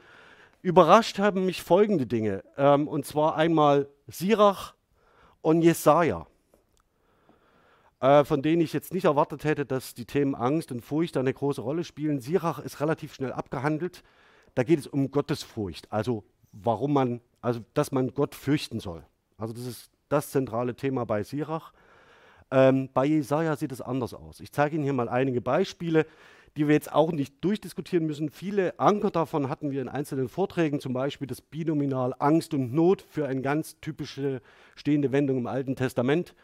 Überrascht 0.63 1.19
haben 1.19 1.45
mich 1.45 1.63
folgende 1.63 2.07
Dinge, 2.07 2.43
ähm, 2.57 2.89
und 2.89 3.07
zwar 3.07 3.37
einmal 3.37 3.89
Sirach 4.07 4.75
und 5.43 5.63
Jesaja, 5.63 6.27
äh, 8.05 8.23
von 8.27 8.43
denen 8.43 8.61
ich 8.61 8.75
jetzt 8.75 8.93
nicht 8.93 9.07
erwartet 9.07 9.45
hätte, 9.45 9.65
dass 9.65 9.95
die 9.95 10.05
Themen 10.05 10.35
Angst 10.35 10.71
und 10.71 10.83
Furcht 10.83 11.17
eine 11.17 11.33
große 11.33 11.63
Rolle 11.63 11.85
spielen. 11.85 12.21
Sirach 12.21 12.59
ist 12.59 12.81
relativ 12.81 13.15
schnell 13.15 13.33
abgehandelt. 13.33 14.03
Da 14.55 14.63
geht 14.63 14.79
es 14.79 14.87
um 14.87 15.11
Gottesfurcht, 15.11 15.91
also 15.91 16.23
warum 16.53 16.93
man, 16.93 17.23
also 17.41 17.61
dass 17.73 17.93
man 17.93 18.13
Gott 18.13 18.35
fürchten 18.35 18.79
soll. 18.79 19.07
Also 19.39 19.55
das 19.55 19.65
ist 19.65 19.91
das 20.11 20.31
zentrale 20.31 20.77
Thema 20.77 21.07
bei 21.07 21.23
Sirach. 21.23 21.73
Ähm, 22.51 22.91
bei 22.93 23.07
Jesaja 23.07 23.57
sieht 23.57 23.73
es 23.73 23.81
anders 23.81 24.13
aus. 24.13 24.41
Ich 24.41 24.53
zeige 24.53 24.77
Ihnen 24.77 24.85
hier 24.85 24.93
mal 24.93 25.09
einige 25.09 25.41
Beispiele, 25.41 26.05
die 26.59 26.69
wir 26.69 26.75
jetzt 26.75 26.93
auch 26.93 27.11
nicht 27.11 27.43
durchdiskutieren 27.43 28.07
müssen. 28.07 28.29
Viele 28.29 28.79
Anker 28.79 29.13
davon 29.13 29.49
hatten 29.49 29.71
wir 29.71 29.81
in 29.81 29.89
einzelnen 29.89 30.29
Vorträgen, 30.29 30.79
zum 30.79 30.93
Beispiel 30.93 31.27
das 31.27 31.41
Binominal 31.41 32.15
Angst 32.19 32.53
und 32.53 32.75
Not 32.75 33.01
für 33.01 33.27
eine 33.27 33.41
ganz 33.41 33.81
typische 33.81 34.43
stehende 34.77 35.11
Wendung 35.11 35.39
im 35.39 35.47
Alten 35.47 35.75
Testament. 35.75 36.35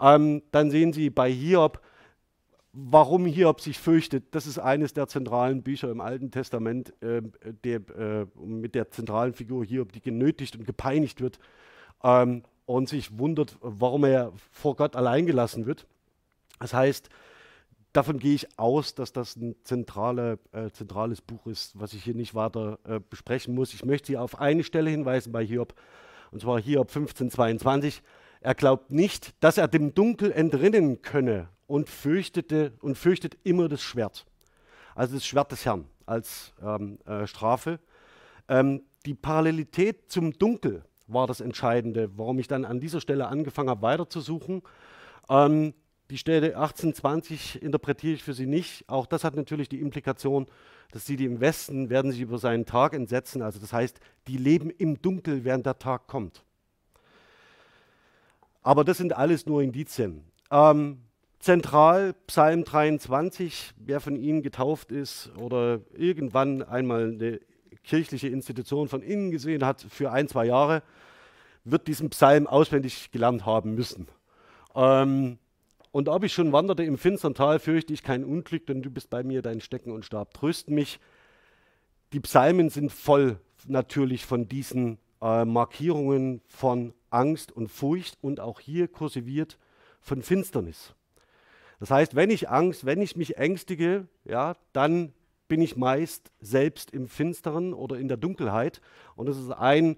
Ähm, 0.00 0.42
dann 0.50 0.70
sehen 0.70 0.92
Sie 0.92 1.10
bei 1.10 1.30
Hiob, 1.30 1.80
warum 2.72 3.26
Hiob 3.26 3.60
sich 3.60 3.78
fürchtet. 3.78 4.34
Das 4.34 4.46
ist 4.46 4.58
eines 4.58 4.92
der 4.92 5.08
zentralen 5.08 5.62
Bücher 5.62 5.90
im 5.90 6.00
Alten 6.00 6.30
Testament, 6.30 6.92
äh, 7.02 7.22
der, 7.64 7.80
äh, 7.96 8.26
mit 8.36 8.74
der 8.74 8.90
zentralen 8.90 9.34
Figur 9.34 9.64
Hiob, 9.64 9.92
die 9.92 10.00
genötigt 10.00 10.56
und 10.56 10.64
gepeinigt 10.64 11.20
wird. 11.20 11.38
Ähm, 12.02 12.42
und 12.66 12.88
sich 12.88 13.18
wundert, 13.18 13.58
warum 13.60 14.04
er 14.04 14.32
vor 14.52 14.76
Gott 14.76 14.94
allein 14.94 15.26
gelassen 15.26 15.66
wird. 15.66 15.88
Das 16.60 16.72
heißt, 16.72 17.08
davon 17.92 18.20
gehe 18.20 18.34
ich 18.34 18.58
aus, 18.60 18.94
dass 18.94 19.12
das 19.12 19.34
ein 19.34 19.56
zentrale, 19.64 20.38
äh, 20.52 20.70
zentrales 20.70 21.20
Buch 21.20 21.48
ist, 21.48 21.78
was 21.78 21.94
ich 21.94 22.04
hier 22.04 22.14
nicht 22.14 22.36
weiter 22.36 22.78
äh, 22.84 23.00
besprechen 23.00 23.56
muss. 23.56 23.74
Ich 23.74 23.84
möchte 23.84 24.06
Sie 24.06 24.16
auf 24.16 24.40
eine 24.40 24.62
Stelle 24.62 24.88
hinweisen 24.88 25.32
bei 25.32 25.44
Hiob, 25.44 25.74
und 26.30 26.42
zwar 26.42 26.60
Hiob 26.60 26.88
1522. 26.88 28.02
Er 28.40 28.54
glaubt 28.54 28.90
nicht, 28.90 29.34
dass 29.40 29.58
er 29.58 29.68
dem 29.68 29.94
Dunkel 29.94 30.32
entrinnen 30.32 31.02
könne 31.02 31.48
und 31.66 31.88
fürchtete 31.88 32.72
und 32.80 32.96
fürchtet 32.96 33.36
immer 33.44 33.68
das 33.68 33.82
Schwert. 33.82 34.26
Also 34.94 35.14
das 35.14 35.26
Schwert 35.26 35.52
des 35.52 35.64
Herrn 35.66 35.86
als 36.06 36.52
ähm, 36.62 36.98
äh, 37.06 37.26
Strafe. 37.26 37.78
Ähm, 38.48 38.82
die 39.06 39.14
Parallelität 39.14 40.10
zum 40.10 40.32
Dunkel 40.32 40.82
war 41.06 41.26
das 41.26 41.40
Entscheidende, 41.40 42.10
warum 42.16 42.38
ich 42.38 42.48
dann 42.48 42.64
an 42.64 42.80
dieser 42.80 43.00
Stelle 43.00 43.28
angefangen 43.28 43.68
habe, 43.68 43.82
weiterzusuchen. 43.82 44.62
Ähm, 45.28 45.74
die 46.10 46.18
Stelle 46.18 46.56
1820 46.56 47.62
interpretiere 47.62 48.14
ich 48.14 48.24
für 48.24 48.34
Sie 48.34 48.46
nicht. 48.46 48.88
Auch 48.88 49.06
das 49.06 49.22
hat 49.22 49.36
natürlich 49.36 49.68
die 49.68 49.80
Implikation, 49.80 50.46
dass 50.90 51.06
sie, 51.06 51.16
die 51.16 51.24
im 51.24 51.40
Westen, 51.40 51.88
werden 51.88 52.10
sich 52.10 52.20
über 52.20 52.38
seinen 52.38 52.66
Tag 52.66 52.94
entsetzen. 52.94 53.42
Also 53.42 53.60
das 53.60 53.72
heißt, 53.72 54.00
die 54.26 54.36
leben 54.36 54.70
im 54.70 55.00
Dunkel, 55.00 55.44
während 55.44 55.66
der 55.66 55.78
Tag 55.78 56.08
kommt. 56.08 56.42
Aber 58.62 58.84
das 58.84 58.98
sind 58.98 59.16
alles 59.16 59.46
nur 59.46 59.62
Indizien. 59.62 60.24
Ähm, 60.50 60.98
zentral 61.38 62.14
Psalm 62.26 62.64
23, 62.64 63.72
wer 63.76 64.00
von 64.00 64.16
Ihnen 64.16 64.42
getauft 64.42 64.92
ist 64.92 65.30
oder 65.36 65.80
irgendwann 65.96 66.62
einmal 66.62 67.12
eine 67.12 67.40
kirchliche 67.84 68.28
Institution 68.28 68.88
von 68.88 69.02
innen 69.02 69.30
gesehen 69.30 69.64
hat 69.64 69.86
für 69.88 70.12
ein, 70.12 70.28
zwei 70.28 70.46
Jahre, 70.46 70.82
wird 71.64 71.88
diesen 71.88 72.10
Psalm 72.10 72.46
auswendig 72.46 73.10
gelernt 73.10 73.46
haben 73.46 73.74
müssen. 73.74 74.08
Ähm, 74.74 75.38
und 75.92 76.08
ob 76.08 76.22
ich 76.24 76.32
schon 76.32 76.52
wanderte 76.52 76.84
im 76.84 76.98
finstern 76.98 77.34
Tal, 77.34 77.58
fürchte 77.58 77.92
ich 77.92 78.02
kein 78.02 78.24
Unglück, 78.24 78.66
denn 78.66 78.82
du 78.82 78.90
bist 78.90 79.10
bei 79.10 79.22
mir, 79.22 79.42
dein 79.42 79.60
Stecken 79.60 79.90
und 79.90 80.04
Stab 80.04 80.34
trösten 80.34 80.74
mich. 80.74 81.00
Die 82.12 82.20
Psalmen 82.20 82.70
sind 82.70 82.92
voll 82.92 83.38
natürlich 83.66 84.24
von 84.24 84.48
diesen 84.48 84.98
äh, 85.20 85.44
Markierungen 85.44 86.40
von 86.46 86.94
Angst 87.10 87.52
und 87.52 87.68
Furcht 87.68 88.18
und 88.20 88.40
auch 88.40 88.60
hier 88.60 88.88
kursiviert 88.88 89.58
von 90.00 90.22
Finsternis. 90.22 90.94
Das 91.78 91.90
heißt, 91.90 92.14
wenn 92.14 92.30
ich 92.30 92.48
Angst, 92.50 92.84
wenn 92.84 93.00
ich 93.00 93.16
mich 93.16 93.36
ängstige, 93.36 94.06
ja, 94.24 94.54
dann 94.72 95.12
bin 95.48 95.60
ich 95.60 95.76
meist 95.76 96.30
selbst 96.40 96.92
im 96.92 97.08
Finsteren 97.08 97.74
oder 97.74 97.96
in 97.98 98.08
der 98.08 98.16
Dunkelheit. 98.16 98.80
Und 99.16 99.28
das 99.28 99.36
ist 99.36 99.50
ein 99.50 99.96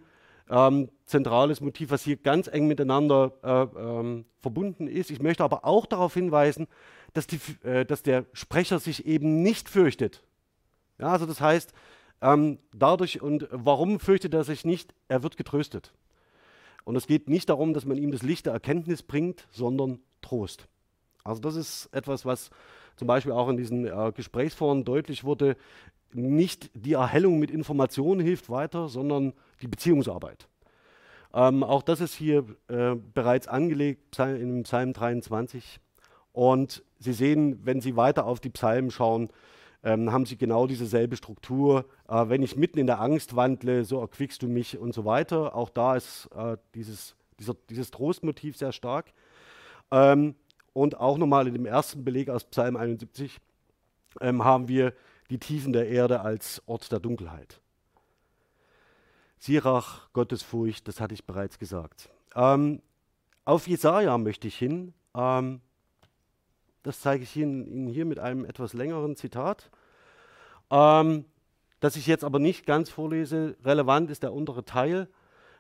ähm, 0.49 0.91
zentrales 1.05 1.61
Motiv, 1.61 1.91
was 1.91 2.02
hier 2.02 2.17
ganz 2.17 2.49
eng 2.49 2.67
miteinander 2.67 3.33
äh, 3.43 3.81
ähm, 3.81 4.25
verbunden 4.41 4.87
ist. 4.87 5.11
Ich 5.11 5.21
möchte 5.21 5.45
aber 5.45 5.64
auch 5.64 5.87
darauf 5.87 6.14
hinweisen, 6.14 6.69
dass, 7.12 7.26
die, 7.26 7.38
äh, 7.64 7.85
dass 7.85 8.02
der 8.02 8.25
Sprecher 8.33 8.79
sich 8.79 9.07
eben 9.07 9.43
nicht 9.43 9.69
fürchtet. 9.69 10.23
Ja, 10.99 11.09
also 11.09 11.26
das 11.26 11.41
heißt, 11.41 11.73
ähm, 12.23 12.59
dadurch 12.73 13.21
und 13.21 13.49
warum 13.50 14.00
fürchtet 14.00 14.33
er 14.33 14.45
sich 14.45 14.64
nicht? 14.64 14.95
Er 15.09 15.23
wird 15.23 15.37
getröstet. 15.37 15.93
Und 16.85 16.97
es 16.97 17.07
geht 17.07 17.29
nicht 17.29 17.49
darum, 17.49 17.75
dass 17.75 17.85
man 17.85 17.99
ihm 17.99 18.12
das 18.12 18.23
Licht 18.23 18.47
der 18.47 18.52
Erkenntnis 18.55 19.02
bringt, 19.02 19.47
sondern 19.50 19.99
Trost. 20.23 20.69
Also 21.25 21.41
das 21.41 21.57
ist 21.57 21.88
etwas, 21.93 22.25
was 22.25 22.50
zum 22.97 23.09
Beispiel 23.09 23.33
auch 23.33 23.49
in 23.49 23.57
diesen 23.57 23.87
äh, 23.87 24.12
Gesprächsforen 24.14 24.85
deutlich 24.85 25.25
wurde, 25.25 25.57
nicht 26.12 26.71
die 26.75 26.93
Erhellung 26.93 27.38
mit 27.38 27.50
Informationen 27.50 28.21
hilft 28.21 28.50
weiter, 28.50 28.88
sondern 28.88 29.33
die 29.61 29.69
Beziehungsarbeit. 29.69 30.47
Ähm, 31.35 31.64
auch 31.64 31.83
das 31.83 32.00
ist 32.00 32.14
hier 32.14 32.45
äh, 32.69 32.95
bereits 33.14 33.49
angelegt 33.49 34.19
in 34.19 34.62
Psalm 34.64 34.93
23. 34.93 35.81
Und 36.33 36.85
Sie 36.99 37.12
sehen, 37.12 37.61
wenn 37.64 37.81
Sie 37.81 37.97
weiter 37.97 38.26
auf 38.26 38.41
die 38.41 38.50
Psalmen 38.50 38.91
schauen, 38.91 39.31
ähm, 39.83 40.12
haben 40.12 40.27
sie 40.27 40.37
genau 40.37 40.67
dieselbe 40.67 41.17
Struktur. 41.17 41.87
Äh, 42.09 42.29
wenn 42.29 42.43
ich 42.43 42.57
mitten 42.57 42.79
in 42.79 42.87
der 42.87 43.01
Angst 43.01 43.37
wandle, 43.37 43.85
so 43.85 44.01
erquickst 44.01 44.43
du 44.43 44.49
mich 44.49 44.79
und 44.79 44.95
so 44.95 45.05
weiter. 45.05 45.55
Auch 45.55 45.71
da 45.71 45.97
ist 45.97 46.29
äh, 46.35 46.57
dieses, 46.75 47.17
dieser, 47.39 47.55
dieses 47.69 47.91
Trostmotiv 47.91 48.57
sehr 48.57 48.73
stark. 48.73 49.12
Ähm, 49.91 50.35
und 50.73 50.99
auch 50.99 51.19
nochmal 51.19 51.47
in 51.49 51.55
dem 51.55 51.67
ersten 51.67 52.05
Beleg 52.05 52.31
aus 52.31 52.45
Psalm 52.45 52.77
71 52.77 53.39
ähm, 54.21 54.45
haben 54.45 54.69
wir 54.69 54.95
die 55.31 55.39
Tiefen 55.39 55.73
der 55.73 55.89
Erde 55.89 56.21
als 56.21 56.62
Ort 56.67 56.91
der 56.93 57.01
Dunkelheit. 57.01 57.61
Sirach, 59.39 60.12
Gottesfurcht, 60.12 60.87
das 60.87 61.01
hatte 61.01 61.15
ich 61.15 61.27
bereits 61.27 61.59
gesagt. 61.59 62.09
Ähm, 62.37 62.81
auf 63.45 63.67
Jesaja 63.67 64.17
möchte 64.19 64.47
ich 64.47 64.57
hin. 64.57 64.95
Ähm, 65.15 65.61
das 66.83 67.01
zeige 67.01 67.23
ich 67.23 67.37
Ihnen 67.37 67.87
hier 67.87 68.05
mit 68.05 68.19
einem 68.19 68.45
etwas 68.45 68.73
längeren 68.73 69.17
Zitat, 69.17 69.71
ähm, 70.71 71.25
das 71.81 71.97
ich 71.97 72.07
jetzt 72.07 72.25
aber 72.25 72.39
nicht 72.39 72.67
ganz 72.67 72.91
vorlese. 72.91 73.57
Relevant 73.65 74.11
ist 74.11 74.23
der 74.23 74.33
untere 74.33 74.65
Teil, 74.65 75.09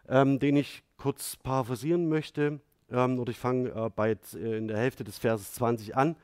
ähm, 0.08 0.38
den 0.38 0.56
ich 0.56 0.82
kurz 0.96 1.36
paraphrasieren 1.36 2.08
möchte 2.08 2.60
ähm, 2.90 3.18
oder 3.18 3.30
ich 3.30 3.38
fange 3.38 3.70
äh, 3.70 3.90
bei, 3.94 4.16
äh, 4.34 4.56
in 4.56 4.68
der 4.68 4.78
Hälfte 4.78 5.04
des 5.04 5.18
Verses 5.18 5.52
20 5.54 5.96
an. 5.96 6.16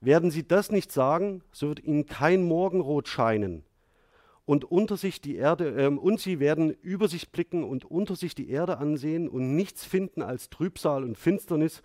Werden 0.00 0.30
Sie 0.30 0.46
das 0.46 0.70
nicht 0.70 0.92
sagen, 0.92 1.42
so 1.52 1.68
wird 1.68 1.82
Ihnen 1.82 2.06
kein 2.06 2.44
Morgenrot 2.44 3.08
scheinen. 3.08 3.64
Und 4.44 4.64
unter 4.64 4.96
sich 4.96 5.20
die 5.20 5.36
Erde, 5.36 5.70
äh, 5.70 5.88
und 5.88 6.20
sie 6.20 6.38
werden 6.38 6.70
über 6.70 7.08
sich 7.08 7.32
blicken 7.32 7.64
und 7.64 7.84
unter 7.84 8.14
sich 8.14 8.34
die 8.34 8.48
Erde 8.48 8.78
ansehen 8.78 9.28
und 9.28 9.56
nichts 9.56 9.84
finden 9.84 10.22
als 10.22 10.50
Trübsal 10.50 11.02
und 11.02 11.18
Finsternis, 11.18 11.82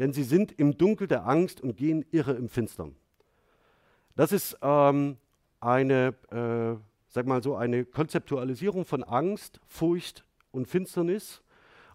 denn 0.00 0.14
sie 0.14 0.24
sind 0.24 0.50
im 0.58 0.78
Dunkel 0.78 1.06
der 1.06 1.26
Angst 1.26 1.60
und 1.60 1.76
gehen 1.76 2.06
irre 2.10 2.32
im 2.32 2.48
Finstern. 2.48 2.96
Das 4.16 4.32
ist 4.32 4.56
ähm, 4.62 5.18
eine, 5.60 6.14
äh, 6.30 6.82
sag 7.08 7.26
mal 7.26 7.42
so, 7.42 7.54
eine 7.54 7.84
Konzeptualisierung 7.84 8.86
von 8.86 9.04
Angst, 9.04 9.60
Furcht 9.68 10.24
und 10.52 10.66
Finsternis, 10.66 11.42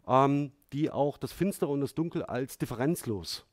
ähm, 0.08 0.52
die 0.72 0.92
auch 0.92 1.18
das 1.18 1.32
Finstere 1.32 1.72
und 1.72 1.82
das 1.82 1.96
Dunkel 1.96 2.22
als 2.22 2.60
differenzlos 2.60 3.44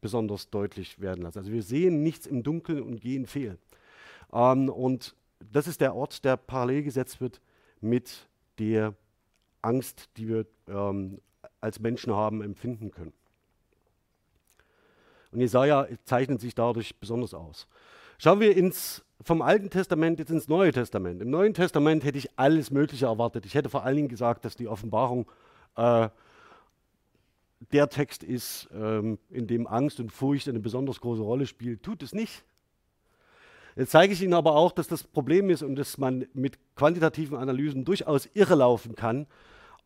besonders 0.00 0.48
deutlich 0.48 0.98
werden 0.98 1.22
lassen. 1.22 1.40
Also 1.40 1.52
wir 1.52 1.62
sehen 1.62 2.02
nichts 2.02 2.26
im 2.26 2.42
Dunkeln 2.42 2.82
und 2.82 3.02
gehen 3.02 3.26
fehl. 3.26 3.58
Ähm, 4.32 4.70
und 4.70 5.14
das 5.52 5.66
ist 5.66 5.82
der 5.82 5.94
Ort, 5.94 6.24
der 6.24 6.38
parallel 6.38 6.82
gesetzt 6.82 7.20
wird 7.20 7.42
mit 7.82 8.26
der 8.58 8.94
Angst, 9.60 10.08
die 10.16 10.28
wir 10.28 10.46
ähm, 10.66 11.20
als 11.60 11.78
Menschen 11.78 12.14
haben, 12.14 12.40
empfinden 12.40 12.90
können. 12.90 13.12
Und 15.36 15.42
Jesaja 15.42 15.86
zeichnet 16.04 16.40
sich 16.40 16.54
dadurch 16.54 16.98
besonders 16.98 17.34
aus. 17.34 17.68
Schauen 18.16 18.40
wir 18.40 18.56
ins 18.56 19.04
vom 19.22 19.42
Alten 19.42 19.68
Testament 19.68 20.18
jetzt 20.18 20.30
ins 20.30 20.48
Neue 20.48 20.72
Testament. 20.72 21.20
Im 21.20 21.28
Neuen 21.28 21.52
Testament 21.52 22.04
hätte 22.04 22.16
ich 22.16 22.30
alles 22.36 22.70
Mögliche 22.70 23.04
erwartet. 23.04 23.44
Ich 23.44 23.54
hätte 23.54 23.68
vor 23.68 23.84
allen 23.84 23.96
Dingen 23.96 24.08
gesagt, 24.08 24.46
dass 24.46 24.56
die 24.56 24.66
Offenbarung 24.66 25.30
äh, 25.76 26.08
der 27.70 27.90
Text 27.90 28.22
ist, 28.22 28.66
ähm, 28.74 29.18
in 29.28 29.46
dem 29.46 29.66
Angst 29.66 30.00
und 30.00 30.10
Furcht 30.10 30.48
eine 30.48 30.58
besonders 30.58 31.02
große 31.02 31.22
Rolle 31.22 31.46
spielt. 31.46 31.82
Tut 31.82 32.02
es 32.02 32.14
nicht. 32.14 32.42
Jetzt 33.76 33.90
zeige 33.90 34.14
ich 34.14 34.22
Ihnen 34.22 34.32
aber 34.32 34.56
auch, 34.56 34.72
dass 34.72 34.88
das 34.88 35.02
Problem 35.02 35.50
ist 35.50 35.62
und 35.62 35.76
dass 35.76 35.98
man 35.98 36.24
mit 36.32 36.58
quantitativen 36.76 37.36
Analysen 37.36 37.84
durchaus 37.84 38.26
irrelaufen 38.32 38.94
kann, 38.94 39.26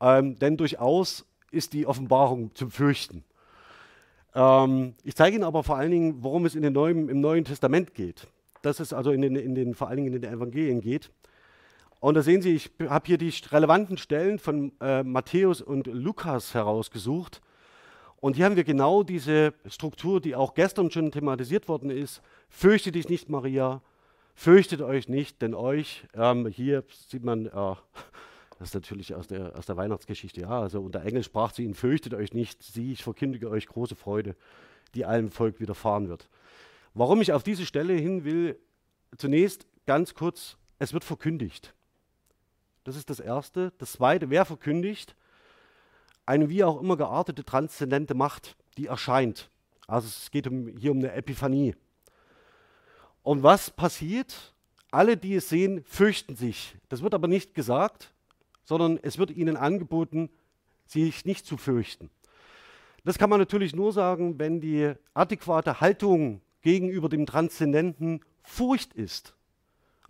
ähm, 0.00 0.38
denn 0.38 0.56
durchaus 0.56 1.26
ist 1.50 1.72
die 1.72 1.86
Offenbarung 1.88 2.54
zum 2.54 2.70
Fürchten. 2.70 3.24
Ähm, 4.34 4.94
ich 5.02 5.16
zeige 5.16 5.36
Ihnen 5.36 5.44
aber 5.44 5.62
vor 5.62 5.76
allen 5.76 5.90
Dingen, 5.90 6.22
worum 6.22 6.46
es 6.46 6.54
in 6.54 6.62
den 6.62 6.72
Neuen, 6.72 7.08
im 7.08 7.20
Neuen 7.20 7.44
Testament 7.44 7.94
geht. 7.94 8.26
Dass 8.62 8.80
es 8.80 8.92
also 8.92 9.10
in 9.10 9.22
den, 9.22 9.36
in 9.36 9.54
den, 9.54 9.74
vor 9.74 9.88
allen 9.88 9.96
Dingen 9.96 10.14
in 10.14 10.22
den 10.22 10.32
Evangelien 10.32 10.80
geht. 10.80 11.10
Und 12.00 12.14
da 12.14 12.22
sehen 12.22 12.40
Sie, 12.40 12.54
ich 12.54 12.70
habe 12.88 13.06
hier 13.06 13.18
die 13.18 13.32
relevanten 13.50 13.98
Stellen 13.98 14.38
von 14.38 14.72
äh, 14.80 15.02
Matthäus 15.02 15.60
und 15.60 15.86
Lukas 15.86 16.54
herausgesucht. 16.54 17.42
Und 18.20 18.36
hier 18.36 18.46
haben 18.46 18.56
wir 18.56 18.64
genau 18.64 19.02
diese 19.02 19.54
Struktur, 19.66 20.20
die 20.20 20.34
auch 20.34 20.54
gestern 20.54 20.90
schon 20.90 21.10
thematisiert 21.10 21.68
worden 21.68 21.90
ist. 21.90 22.22
Fürchte 22.48 22.92
dich 22.92 23.08
nicht, 23.08 23.28
Maria, 23.28 23.82
fürchtet 24.34 24.82
euch 24.82 25.08
nicht, 25.08 25.40
denn 25.42 25.54
euch, 25.54 26.04
ähm, 26.14 26.46
hier 26.46 26.84
sieht 27.08 27.24
man, 27.24 27.46
äh, 27.46 27.74
das 28.60 28.68
ist 28.68 28.74
natürlich 28.74 29.14
aus 29.16 29.26
der, 29.26 29.56
aus 29.58 29.66
der 29.66 29.76
Weihnachtsgeschichte, 29.76 30.42
ja, 30.42 30.60
also 30.60 30.80
unter 30.80 31.02
Engel 31.02 31.24
sprach 31.24 31.52
sie 31.52 31.64
ihn, 31.64 31.74
fürchtet 31.74 32.14
euch 32.14 32.32
nicht, 32.32 32.62
sieh, 32.62 32.92
ich 32.92 33.02
verkündige 33.02 33.50
euch 33.50 33.66
große 33.66 33.96
Freude, 33.96 34.36
die 34.94 35.04
allem 35.04 35.32
Volk 35.32 35.58
widerfahren 35.58 36.08
wird. 36.08 36.28
Warum 36.94 37.20
ich 37.20 37.32
auf 37.32 37.42
diese 37.42 37.66
Stelle 37.66 37.94
hin 37.94 38.24
will, 38.24 38.56
zunächst 39.16 39.66
ganz 39.86 40.14
kurz, 40.14 40.56
es 40.78 40.92
wird 40.92 41.02
verkündigt. 41.02 41.74
Das 42.84 42.94
ist 42.94 43.10
das 43.10 43.18
Erste. 43.18 43.72
Das 43.78 43.92
Zweite, 43.92 44.30
wer 44.30 44.44
verkündigt? 44.44 45.16
eine 46.30 46.48
wie 46.48 46.62
auch 46.62 46.80
immer 46.80 46.96
geartete 46.96 47.44
transzendente 47.44 48.14
Macht, 48.14 48.56
die 48.76 48.86
erscheint. 48.86 49.50
Also 49.88 50.06
es 50.06 50.30
geht 50.30 50.46
um, 50.46 50.68
hier 50.76 50.92
um 50.92 50.98
eine 50.98 51.12
Epiphanie. 51.12 51.74
Und 53.24 53.42
was 53.42 53.70
passiert? 53.72 54.54
Alle, 54.92 55.16
die 55.16 55.34
es 55.34 55.48
sehen, 55.48 55.82
fürchten 55.84 56.36
sich. 56.36 56.76
Das 56.88 57.02
wird 57.02 57.14
aber 57.14 57.26
nicht 57.26 57.54
gesagt, 57.54 58.12
sondern 58.70 59.00
es 59.02 59.18
wird 59.18 59.32
ihnen 59.32 59.56
angeboten, 59.56 60.30
sich 60.86 61.24
nicht 61.24 61.44
zu 61.44 61.56
fürchten. 61.56 62.08
Das 63.02 63.18
kann 63.18 63.28
man 63.28 63.40
natürlich 63.40 63.74
nur 63.74 63.92
sagen, 63.92 64.38
wenn 64.38 64.60
die 64.60 64.92
adäquate 65.12 65.80
Haltung 65.80 66.40
gegenüber 66.62 67.08
dem 67.08 67.26
Transzendenten 67.26 68.20
Furcht 68.44 68.94
ist. 68.94 69.34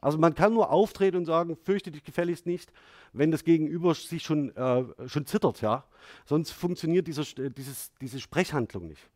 Also 0.03 0.19
man 0.19 0.35
kann 0.35 0.53
nur 0.53 0.71
auftreten 0.71 1.17
und 1.17 1.25
sagen, 1.25 1.57
fürchte 1.57 1.91
dich 1.91 2.05
gefälligst 2.05 2.45
nicht, 2.45 2.71
wenn 3.15 3.31
das 3.31 3.45
Gegenüber 3.45 3.95
sich 3.95 4.23
schon, 4.23 4.55
äh, 4.55 4.85
schon 5.07 5.25
zittert, 5.25 5.63
ja. 5.63 5.85
Sonst 6.27 6.51
funktioniert 6.51 7.07
dieser, 7.07 7.25
dieses, 7.49 7.93
diese 7.99 8.21
Sprechhandlung 8.21 8.89
nicht. 8.89 9.09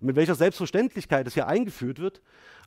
Mit 0.00 0.16
welcher 0.16 0.34
Selbstverständlichkeit 0.34 1.28
das 1.28 1.34
hier 1.34 1.46
eingeführt 1.46 2.00
wird, 2.00 2.22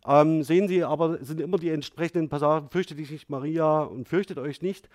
ähm, 0.06 0.42
sehen 0.44 0.70
Sie 0.70 0.86
aber, 0.86 1.22
sind 1.22 1.42
immer 1.42 1.58
die 1.58 1.70
entsprechenden 1.70 2.30
Passagen, 2.30 2.70
fürchtet 2.70 2.98
dich 2.98 3.12
nicht, 3.12 3.30
Maria, 3.30 3.82
und 3.82 4.08
fürchtet 4.08 4.38
euch 4.38 4.62
nicht. 4.62 4.88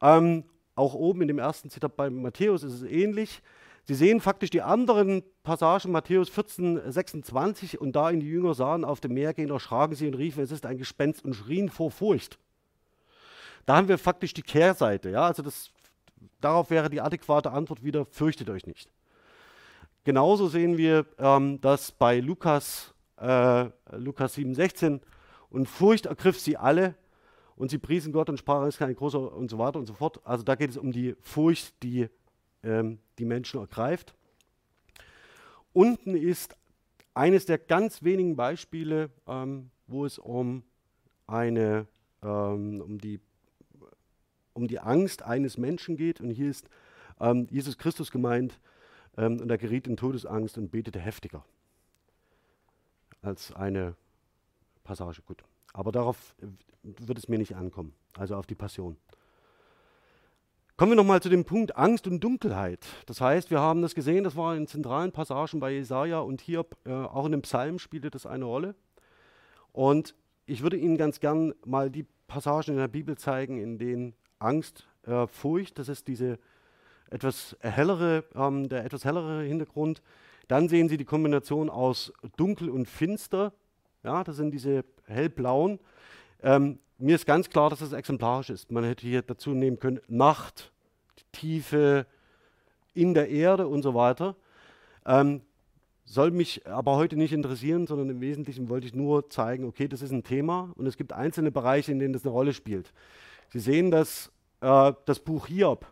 Ähm, 0.00 0.44
auch 0.80 0.94
oben 0.94 1.22
in 1.22 1.28
dem 1.28 1.38
ersten 1.38 1.68
Zitat 1.68 1.94
bei 1.94 2.08
Matthäus 2.08 2.62
ist 2.62 2.72
es 2.72 2.82
ähnlich. 2.82 3.42
Sie 3.84 3.94
sehen 3.94 4.20
faktisch 4.20 4.50
die 4.50 4.62
anderen 4.62 5.22
Passagen, 5.42 5.92
Matthäus 5.92 6.28
14, 6.28 6.90
26, 6.90 7.80
und 7.80 7.92
da 7.92 8.10
ihn 8.10 8.20
die 8.20 8.28
Jünger 8.28 8.54
sahen 8.54 8.84
auf 8.84 9.00
dem 9.00 9.14
Meer 9.14 9.34
gehen, 9.34 9.50
erschraken 9.50 9.94
sie 9.94 10.06
und 10.06 10.14
riefen, 10.14 10.42
es 10.42 10.50
ist 10.50 10.66
ein 10.66 10.78
Gespenst 10.78 11.24
und 11.24 11.34
schrien 11.34 11.68
vor 11.68 11.90
Furcht. 11.90 12.38
Da 13.66 13.76
haben 13.76 13.88
wir 13.88 13.98
faktisch 13.98 14.32
die 14.32 14.42
Kehrseite. 14.42 15.10
Ja? 15.10 15.26
Also 15.26 15.42
das, 15.42 15.70
darauf 16.40 16.70
wäre 16.70 16.88
die 16.88 17.00
adäquate 17.00 17.50
Antwort 17.50 17.84
wieder, 17.84 18.06
fürchtet 18.06 18.48
euch 18.48 18.66
nicht. 18.66 18.90
Genauso 20.04 20.48
sehen 20.48 20.78
wir 20.78 21.04
ähm, 21.18 21.60
das 21.60 21.92
bei 21.92 22.20
Lukas, 22.20 22.94
äh, 23.18 23.66
Lukas 23.92 24.34
7, 24.34 24.54
16, 24.54 25.00
und 25.50 25.68
Furcht 25.68 26.06
ergriff 26.06 26.40
sie 26.40 26.56
alle 26.56 26.94
und 27.60 27.70
sie 27.70 27.76
priesen 27.76 28.10
Gott 28.10 28.30
und 28.30 28.38
sprachen, 28.38 28.66
es 28.66 28.76
ist 28.76 28.78
kein 28.78 28.94
großer 28.94 29.36
und 29.36 29.50
so 29.50 29.58
weiter 29.58 29.78
und 29.78 29.84
so 29.84 29.92
fort. 29.92 30.18
Also 30.24 30.42
da 30.42 30.54
geht 30.54 30.70
es 30.70 30.78
um 30.78 30.92
die 30.92 31.14
Furcht, 31.20 31.74
die 31.82 32.08
ähm, 32.62 32.98
die 33.18 33.26
Menschen 33.26 33.60
ergreift. 33.60 34.14
Unten 35.74 36.16
ist 36.16 36.56
eines 37.12 37.44
der 37.44 37.58
ganz 37.58 38.02
wenigen 38.02 38.34
Beispiele, 38.34 39.10
ähm, 39.26 39.70
wo 39.86 40.06
es 40.06 40.18
um 40.18 40.62
eine, 41.26 41.86
ähm, 42.22 42.80
um, 42.80 42.96
die, 42.96 43.20
um 44.54 44.66
die 44.66 44.80
Angst 44.80 45.22
eines 45.22 45.58
Menschen 45.58 45.98
geht. 45.98 46.22
Und 46.22 46.30
hier 46.30 46.48
ist 46.48 46.66
ähm, 47.20 47.46
Jesus 47.50 47.76
Christus 47.76 48.10
gemeint 48.10 48.58
ähm, 49.18 49.38
und 49.38 49.50
er 49.50 49.58
geriet 49.58 49.86
in 49.86 49.98
Todesangst 49.98 50.56
und 50.56 50.70
betete 50.70 50.98
heftiger. 50.98 51.44
Als 53.20 53.52
eine 53.52 53.96
Passage, 54.90 55.22
gut. 55.24 55.44
Aber 55.72 55.92
darauf 55.92 56.34
wird 56.82 57.16
es 57.16 57.28
mir 57.28 57.38
nicht 57.38 57.54
ankommen, 57.54 57.94
also 58.18 58.34
auf 58.34 58.46
die 58.46 58.56
Passion. 58.56 58.96
Kommen 60.76 60.90
wir 60.90 60.96
nochmal 60.96 61.22
zu 61.22 61.28
dem 61.28 61.44
Punkt 61.44 61.76
Angst 61.76 62.08
und 62.08 62.18
Dunkelheit. 62.18 62.84
Das 63.06 63.20
heißt, 63.20 63.52
wir 63.52 63.60
haben 63.60 63.82
das 63.82 63.94
gesehen, 63.94 64.24
das 64.24 64.34
war 64.34 64.56
in 64.56 64.66
zentralen 64.66 65.12
Passagen 65.12 65.60
bei 65.60 65.70
Jesaja 65.70 66.18
und 66.18 66.40
hier 66.40 66.66
äh, 66.84 66.90
auch 66.90 67.26
in 67.26 67.30
dem 67.32 67.42
Psalm 67.42 67.78
spielte 67.78 68.10
das 68.10 68.26
eine 68.26 68.46
Rolle. 68.46 68.74
Und 69.70 70.16
ich 70.46 70.62
würde 70.62 70.76
Ihnen 70.76 70.96
ganz 70.96 71.20
gern 71.20 71.54
mal 71.64 71.88
die 71.88 72.06
Passagen 72.26 72.72
in 72.72 72.78
der 72.78 72.88
Bibel 72.88 73.16
zeigen, 73.16 73.58
in 73.58 73.78
denen 73.78 74.14
Angst, 74.40 74.88
äh, 75.06 75.28
Furcht, 75.28 75.78
das 75.78 75.88
ist 75.88 76.08
diese 76.08 76.40
etwas 77.10 77.56
hellere, 77.60 78.24
ähm, 78.34 78.68
der 78.68 78.84
etwas 78.84 79.04
hellere 79.04 79.42
Hintergrund. 79.42 80.02
Dann 80.48 80.68
sehen 80.68 80.88
Sie 80.88 80.96
die 80.96 81.04
Kombination 81.04 81.70
aus 81.70 82.12
dunkel 82.36 82.70
und 82.70 82.88
finster. 82.88 83.52
Ja, 84.02 84.24
das 84.24 84.36
sind 84.36 84.52
diese 84.52 84.84
hellblauen. 85.04 85.78
Ähm, 86.42 86.78
mir 86.98 87.14
ist 87.14 87.26
ganz 87.26 87.50
klar, 87.50 87.68
dass 87.68 87.82
es 87.82 87.92
exemplarisch 87.92 88.48
ist. 88.48 88.70
Man 88.70 88.84
hätte 88.84 89.06
hier 89.06 89.22
dazu 89.22 89.50
nehmen 89.50 89.78
können 89.78 90.00
Nacht, 90.08 90.72
Tiefe 91.32 92.06
in 92.94 93.14
der 93.14 93.28
Erde 93.28 93.68
und 93.68 93.82
so 93.82 93.94
weiter. 93.94 94.36
Ähm, 95.04 95.42
soll 96.06 96.30
mich 96.30 96.66
aber 96.66 96.96
heute 96.96 97.16
nicht 97.16 97.32
interessieren, 97.32 97.86
sondern 97.86 98.08
im 98.10 98.20
Wesentlichen 98.20 98.68
wollte 98.68 98.86
ich 98.86 98.94
nur 98.94 99.28
zeigen, 99.30 99.64
okay, 99.64 99.86
das 99.86 100.02
ist 100.02 100.12
ein 100.12 100.24
Thema 100.24 100.72
und 100.76 100.86
es 100.86 100.96
gibt 100.96 101.12
einzelne 101.12 101.50
Bereiche, 101.52 101.92
in 101.92 101.98
denen 101.98 102.12
das 102.12 102.24
eine 102.24 102.32
Rolle 102.32 102.52
spielt. 102.52 102.92
Sie 103.50 103.60
sehen 103.60 103.90
dass 103.90 104.32
äh, 104.60 104.92
das 105.04 105.20
Buch 105.20 105.46
Hiob. 105.46 105.86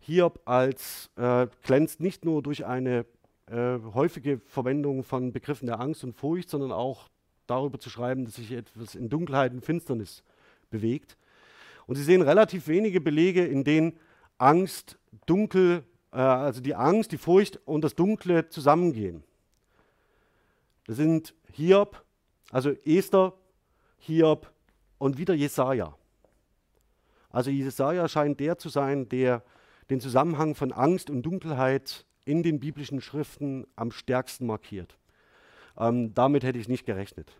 Hiob 0.00 0.40
als 0.44 1.10
äh, 1.16 1.48
glänzt 1.62 2.00
nicht 2.00 2.24
nur 2.24 2.42
durch 2.42 2.64
eine 2.64 3.04
äh, 3.50 3.78
häufige 3.94 4.40
Verwendung 4.46 5.02
von 5.02 5.32
Begriffen 5.32 5.66
der 5.66 5.80
Angst 5.80 6.04
und 6.04 6.14
Furcht, 6.14 6.50
sondern 6.50 6.72
auch 6.72 7.08
darüber 7.46 7.78
zu 7.78 7.90
schreiben, 7.90 8.24
dass 8.24 8.34
sich 8.34 8.52
etwas 8.52 8.94
in 8.94 9.08
Dunkelheit 9.08 9.52
und 9.52 9.64
Finsternis 9.64 10.22
bewegt. 10.70 11.16
Und 11.86 11.96
Sie 11.96 12.02
sehen 12.02 12.22
relativ 12.22 12.68
wenige 12.68 13.00
Belege, 13.00 13.44
in 13.46 13.64
denen 13.64 13.98
Angst, 14.36 14.98
Dunkel, 15.26 15.82
äh, 16.12 16.18
also 16.18 16.60
die 16.60 16.74
Angst, 16.74 17.12
die 17.12 17.18
Furcht 17.18 17.58
und 17.64 17.82
das 17.82 17.94
Dunkle 17.94 18.48
zusammengehen. 18.48 19.24
Das 20.86 20.96
sind 20.96 21.34
Hiob, 21.52 22.02
also 22.50 22.70
Esther, 22.84 23.34
Hiob 23.98 24.50
und 24.98 25.18
wieder 25.18 25.34
Jesaja. 25.34 25.94
Also 27.30 27.50
Jesaja 27.50 28.08
scheint 28.08 28.40
der 28.40 28.58
zu 28.58 28.68
sein, 28.68 29.08
der 29.08 29.42
den 29.90 30.00
Zusammenhang 30.00 30.54
von 30.54 30.72
Angst 30.72 31.10
und 31.10 31.22
Dunkelheit 31.22 32.04
in 32.28 32.42
den 32.42 32.60
biblischen 32.60 33.00
Schriften 33.00 33.66
am 33.74 33.90
stärksten 33.90 34.46
markiert. 34.46 34.98
Ähm, 35.78 36.12
damit 36.12 36.44
hätte 36.44 36.58
ich 36.58 36.68
nicht 36.68 36.84
gerechnet. 36.84 37.32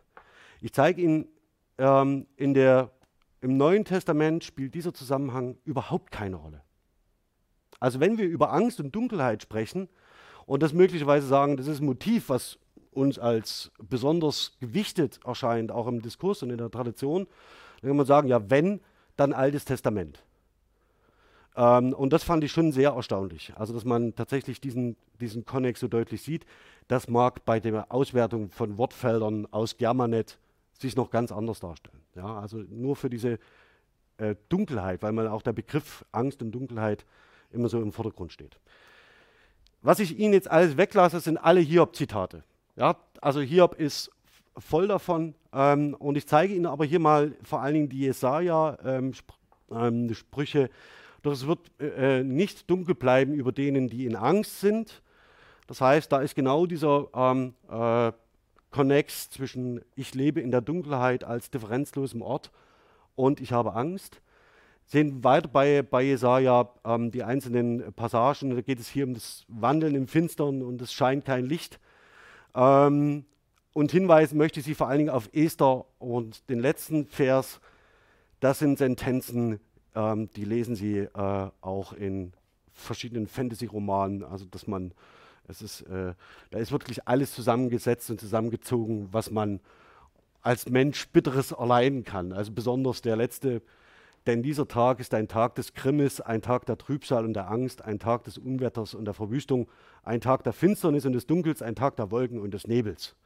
Ich 0.63 0.73
zeige 0.73 1.03
Ihnen, 1.03 1.29
ähm, 1.77 2.27
in 2.37 2.55
der, 2.55 2.91
im 3.43 3.59
Neuen 3.59 3.85
Testament 3.85 4.45
spielt 4.45 4.75
dieser 4.75 4.95
Zusammenhang 4.95 5.59
überhaupt 5.65 6.11
keine 6.11 6.37
Rolle. 6.37 6.63
Also 7.79 8.01
wenn 8.01 8.17
wir 8.17 8.25
über 8.25 8.51
Angst 8.51 8.81
und 8.81 8.95
Dunkelheit 8.95 9.43
sprechen 9.43 9.91
und 10.47 10.63
das 10.63 10.73
möglicherweise 10.73 11.27
sagen, 11.27 11.59
das 11.59 11.67
ist 11.67 11.81
ein 11.81 11.87
Motiv, 11.87 12.31
was 12.31 12.59
uns 12.91 13.19
als 13.19 13.71
besonders 13.79 14.57
gewichtet 14.59 15.21
erscheint, 15.27 15.71
auch 15.71 15.87
im 15.87 16.01
Diskurs 16.01 16.43
und 16.43 16.49
in 16.51 16.57
der 16.59 16.71
Tradition, 16.71 17.27
dann 17.83 17.91
kann 17.91 17.97
man 17.99 18.07
sagen, 18.07 18.29
ja, 18.29 18.49
wenn, 18.49 18.81
dann 19.17 19.35
Altes 19.35 19.67
Testament. 19.67 20.25
Ähm, 21.59 21.93
und 21.93 22.13
das 22.13 22.23
fand 22.23 22.45
ich 22.45 22.53
schon 22.53 22.71
sehr 22.71 22.93
erstaunlich. 22.93 23.53
Also, 23.57 23.75
dass 23.75 23.85
man 23.85 24.15
tatsächlich 24.15 24.61
diesen, 24.61 24.97
diesen 25.21 25.45
Connex 25.45 25.81
so 25.81 25.89
deutlich 25.89 26.23
sieht. 26.23 26.47
Das 26.87 27.09
mag 27.09 27.45
bei 27.45 27.59
der 27.59 27.93
Auswertung 27.93 28.51
von 28.51 28.79
Wortfeldern 28.79 29.49
aus 29.51 29.77
Germanet 29.77 30.39
sich 30.79 30.95
noch 30.95 31.11
ganz 31.11 31.33
anders 31.33 31.59
darstellen. 31.59 32.01
Ja, 32.15 32.39
also 32.39 32.59
nur 32.59 32.95
für 32.95 33.11
diese 33.11 33.41
äh, 34.19 34.37
Dunkelheit, 34.49 35.03
weil 35.03 35.11
man 35.13 35.27
auch 35.27 35.43
der 35.43 35.53
Begriff 35.53 36.05
Angst 36.13 36.41
und 36.43 36.53
Dunkelheit 36.53 37.05
immer 37.51 37.69
so 37.69 37.83
im 37.83 37.91
Vordergrund 37.91 38.33
steht. 38.33 38.61
Was 39.83 39.99
ich 39.99 40.17
Ihnen 40.17 40.35
jetzt 40.35 40.49
alles 40.49 40.77
weglasse, 40.77 41.19
sind 41.19 41.39
alle 41.39 41.59
Hiob-Zitate. 41.61 42.45
Ja, 42.77 42.95
also 43.21 43.41
Hiob 43.41 43.75
ist 43.75 44.13
voll 44.57 44.87
davon. 44.87 45.35
Ähm, 45.53 45.95
und 45.95 46.17
ich 46.17 46.29
zeige 46.29 46.55
Ihnen 46.55 46.67
aber 46.67 46.85
hier 46.85 47.01
mal 47.01 47.35
vor 47.43 47.63
allen 47.63 47.75
Dingen 47.75 47.89
die 47.89 47.99
Jesaja-Sprüche. 48.01 50.61
Ähm, 50.61 50.69
Doch 51.29 51.35
es 51.35 51.47
wird 51.47 51.71
äh, 51.79 52.25
nicht 52.25 52.71
dunkel 52.71 52.95
bleiben 52.95 53.35
über 53.35 53.53
denen, 53.53 53.89
die 53.89 54.07
in 54.07 54.17
Angst 54.17 54.61
sind. 54.61 55.03
Das 55.67 55.83
heißt, 55.83 56.11
da 56.11 56.23
ist 56.23 56.35
genau 56.35 56.65
dieser 56.65 57.09
ähm, 57.15 57.53
äh, 57.71 58.13
Connex 58.71 59.29
zwischen 59.29 59.83
ich 59.95 60.15
lebe 60.15 60.41
in 60.41 60.51
der 60.51 60.63
Dunkelheit 60.63 61.25
als 61.25 61.51
differenzlosem 61.51 62.23
Ort 62.23 62.51
und 63.15 63.43
ich 63.43 63.53
habe 63.53 63.75
Angst. 63.75 64.23
Sehen 64.87 65.23
weiter 65.23 65.49
bei, 65.49 65.83
bei 65.83 66.01
Jesaja 66.01 66.71
ähm, 66.87 67.11
die 67.11 67.25
einzelnen 67.25 67.93
Passagen. 67.93 68.57
Da 68.57 68.63
geht 68.63 68.81
es 68.81 68.89
hier 68.89 69.05
um 69.05 69.13
das 69.13 69.45
Wandeln 69.49 69.95
im 69.97 70.09
Finstern 70.09 70.63
und 70.63 70.81
es 70.81 70.95
scheint 70.95 71.27
kein 71.27 71.45
Licht. 71.45 71.79
Ähm, 72.55 73.27
und 73.75 73.93
hinweisen 73.93 74.39
möchte 74.39 74.61
ich 74.61 74.65
Sie 74.65 74.75
vor 74.75 74.89
allen 74.89 75.01
Dingen 75.01 75.11
auf 75.11 75.29
Esther 75.35 75.85
und 75.99 76.49
den 76.49 76.59
letzten 76.59 77.07
Vers. 77.07 77.61
Das 78.41 78.61
sind 78.61 78.79
Sentenzen, 78.79 79.61
ähm, 79.99 80.31
die 80.37 80.45
lesen 80.45 80.77
Sie 80.77 80.99
äh, 80.99 81.51
auch 81.61 81.93
in 81.93 82.33
verschiedenen 82.73 83.27
Fantasy-Romanen. 83.27 84.23
Also, 84.23 84.45
dass 84.47 84.67
man, 84.69 84.93
es 85.49 85.61
ist, 85.61 85.83
äh, 85.83 86.15
da 86.51 86.59
ist 86.59 86.71
wirklich 86.71 87.09
alles 87.09 87.35
zusammengesetzt 87.35 88.11
und 88.11 88.21
zusammengezogen, 88.21 89.09
was 89.11 89.31
man 89.31 89.61
als 90.41 90.71
Mensch 90.71 91.09
Bitteres 91.09 91.51
erleiden 91.51 92.05
kann. 92.05 92.33
Also 92.33 92.53
besonders 92.53 93.03
der 93.03 93.17
letzte 93.17 93.61
denn 94.27 94.43
dieser 94.43 94.69
Tag 94.69 95.01
ist 95.01 95.15
ein 95.15 95.27
Tag 95.27 95.55
des 95.55 95.73
Grimmes, 95.73 96.21
ein 96.21 96.43
Tag 96.43 96.67
der 96.67 96.77
Trübsal 96.77 97.25
und 97.25 97.33
der 97.33 97.51
Angst, 97.51 97.83
ein 97.83 97.99
Tag 97.99 98.25
des 98.25 98.37
Unwetters 98.37 98.93
und 98.93 99.07
der 99.07 99.15
Verwüstung, 99.15 99.69
ein 100.03 100.21
Tag 100.21 100.45
der 100.45 100.53
Finsternis 100.53 101.07
und 101.07 101.15
des 101.15 101.27
Dunkels, 101.27 101.63
ein 101.63 101.75
Tag 101.75 101.97
der 101.97 102.11
Wolken 102.11 102.39
und 102.39 102.53
des 102.53 102.67
Nebels. 102.67 103.17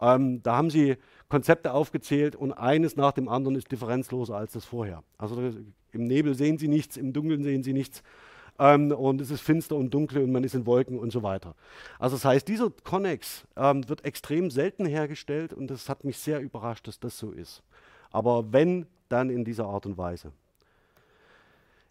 Ähm, 0.00 0.42
da 0.42 0.56
haben 0.56 0.70
sie 0.70 0.96
Konzepte 1.28 1.72
aufgezählt 1.72 2.34
und 2.34 2.52
eines 2.52 2.96
nach 2.96 3.12
dem 3.12 3.28
anderen 3.28 3.54
ist 3.54 3.70
differenzloser 3.70 4.34
als 4.34 4.54
das 4.54 4.64
vorher. 4.64 5.04
Also 5.18 5.36
im 5.94 6.04
Nebel 6.04 6.34
sehen 6.34 6.58
sie 6.58 6.68
nichts, 6.68 6.96
im 6.96 7.12
Dunkeln 7.12 7.42
sehen 7.42 7.62
sie 7.62 7.72
nichts. 7.72 8.02
Ähm, 8.58 8.92
und 8.92 9.20
es 9.20 9.30
ist 9.30 9.40
finster 9.40 9.76
und 9.76 9.92
dunkel 9.92 10.22
und 10.22 10.30
man 10.30 10.44
ist 10.44 10.54
in 10.54 10.66
Wolken 10.66 10.98
und 10.98 11.10
so 11.10 11.22
weiter. 11.22 11.54
Also 11.98 12.16
das 12.16 12.24
heißt, 12.24 12.46
dieser 12.46 12.70
Connex 12.84 13.46
ähm, 13.56 13.88
wird 13.88 14.04
extrem 14.04 14.50
selten 14.50 14.86
hergestellt 14.86 15.52
und 15.52 15.68
das 15.68 15.88
hat 15.88 16.04
mich 16.04 16.18
sehr 16.18 16.40
überrascht, 16.40 16.86
dass 16.86 17.00
das 17.00 17.18
so 17.18 17.32
ist. 17.32 17.62
Aber 18.10 18.52
wenn, 18.52 18.86
dann 19.08 19.28
in 19.28 19.44
dieser 19.44 19.66
Art 19.66 19.86
und 19.86 19.98
Weise. 19.98 20.32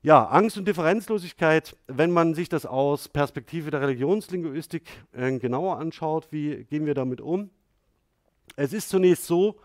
Ja, 0.02 0.26
Angst 0.26 0.58
und 0.58 0.68
Differenzlosigkeit, 0.68 1.78
wenn 1.88 2.12
man 2.12 2.34
sich 2.34 2.50
das 2.50 2.66
aus 2.66 3.08
Perspektive 3.08 3.72
der 3.72 3.82
Religionslinguistik 3.82 4.84
äh, 5.14 5.38
genauer 5.40 5.78
anschaut, 5.78 6.28
wie 6.32 6.66
gehen 6.66 6.86
wir 6.86 6.94
damit 6.94 7.22
um? 7.22 7.50
Es 8.56 8.74
ist 8.74 8.90
zunächst 8.90 9.26
so, 9.26 9.60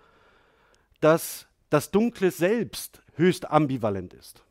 dass 1.01 1.46
das 1.70 1.90
Dunkle 1.90 2.31
selbst 2.31 3.03
höchst 3.18 3.50
ambivalent 3.50 4.14
ist. 4.14 4.42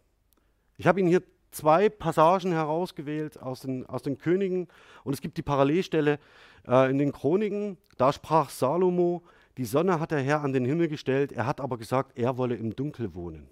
Ich 0.77 0.86
habe 0.86 0.99
Ihnen 0.99 1.10
hier 1.10 1.23
zwei 1.51 1.89
Passagen 1.89 2.51
herausgewählt 2.51 3.41
aus 3.41 3.62
den, 3.62 3.86
aus 3.86 4.03
den 4.03 4.17
Königen 4.17 4.67
und 5.03 5.13
es 5.13 5.21
gibt 5.21 5.38
die 5.38 5.41
Parallelstelle 5.41 6.19
äh, 6.67 6.89
in 6.89 6.97
den 6.97 7.12
Chroniken. 7.12 7.77
Da 7.97 8.13
sprach 8.13 8.49
Salomo, 8.49 9.23
die 9.58 9.65
Sonne 9.65 9.99
hat 9.99 10.12
der 10.12 10.21
Herr 10.21 10.41
an 10.41 10.53
den 10.53 10.65
Himmel 10.65 10.88
gestellt, 10.88 11.32
er 11.32 11.47
hat 11.47 11.62
aber 11.62 11.77
gesagt, 11.77 12.17
er 12.17 12.38
wolle 12.38 12.56
im 12.56 12.75
Dunkel 12.75 13.15
wohnen. 13.15 13.49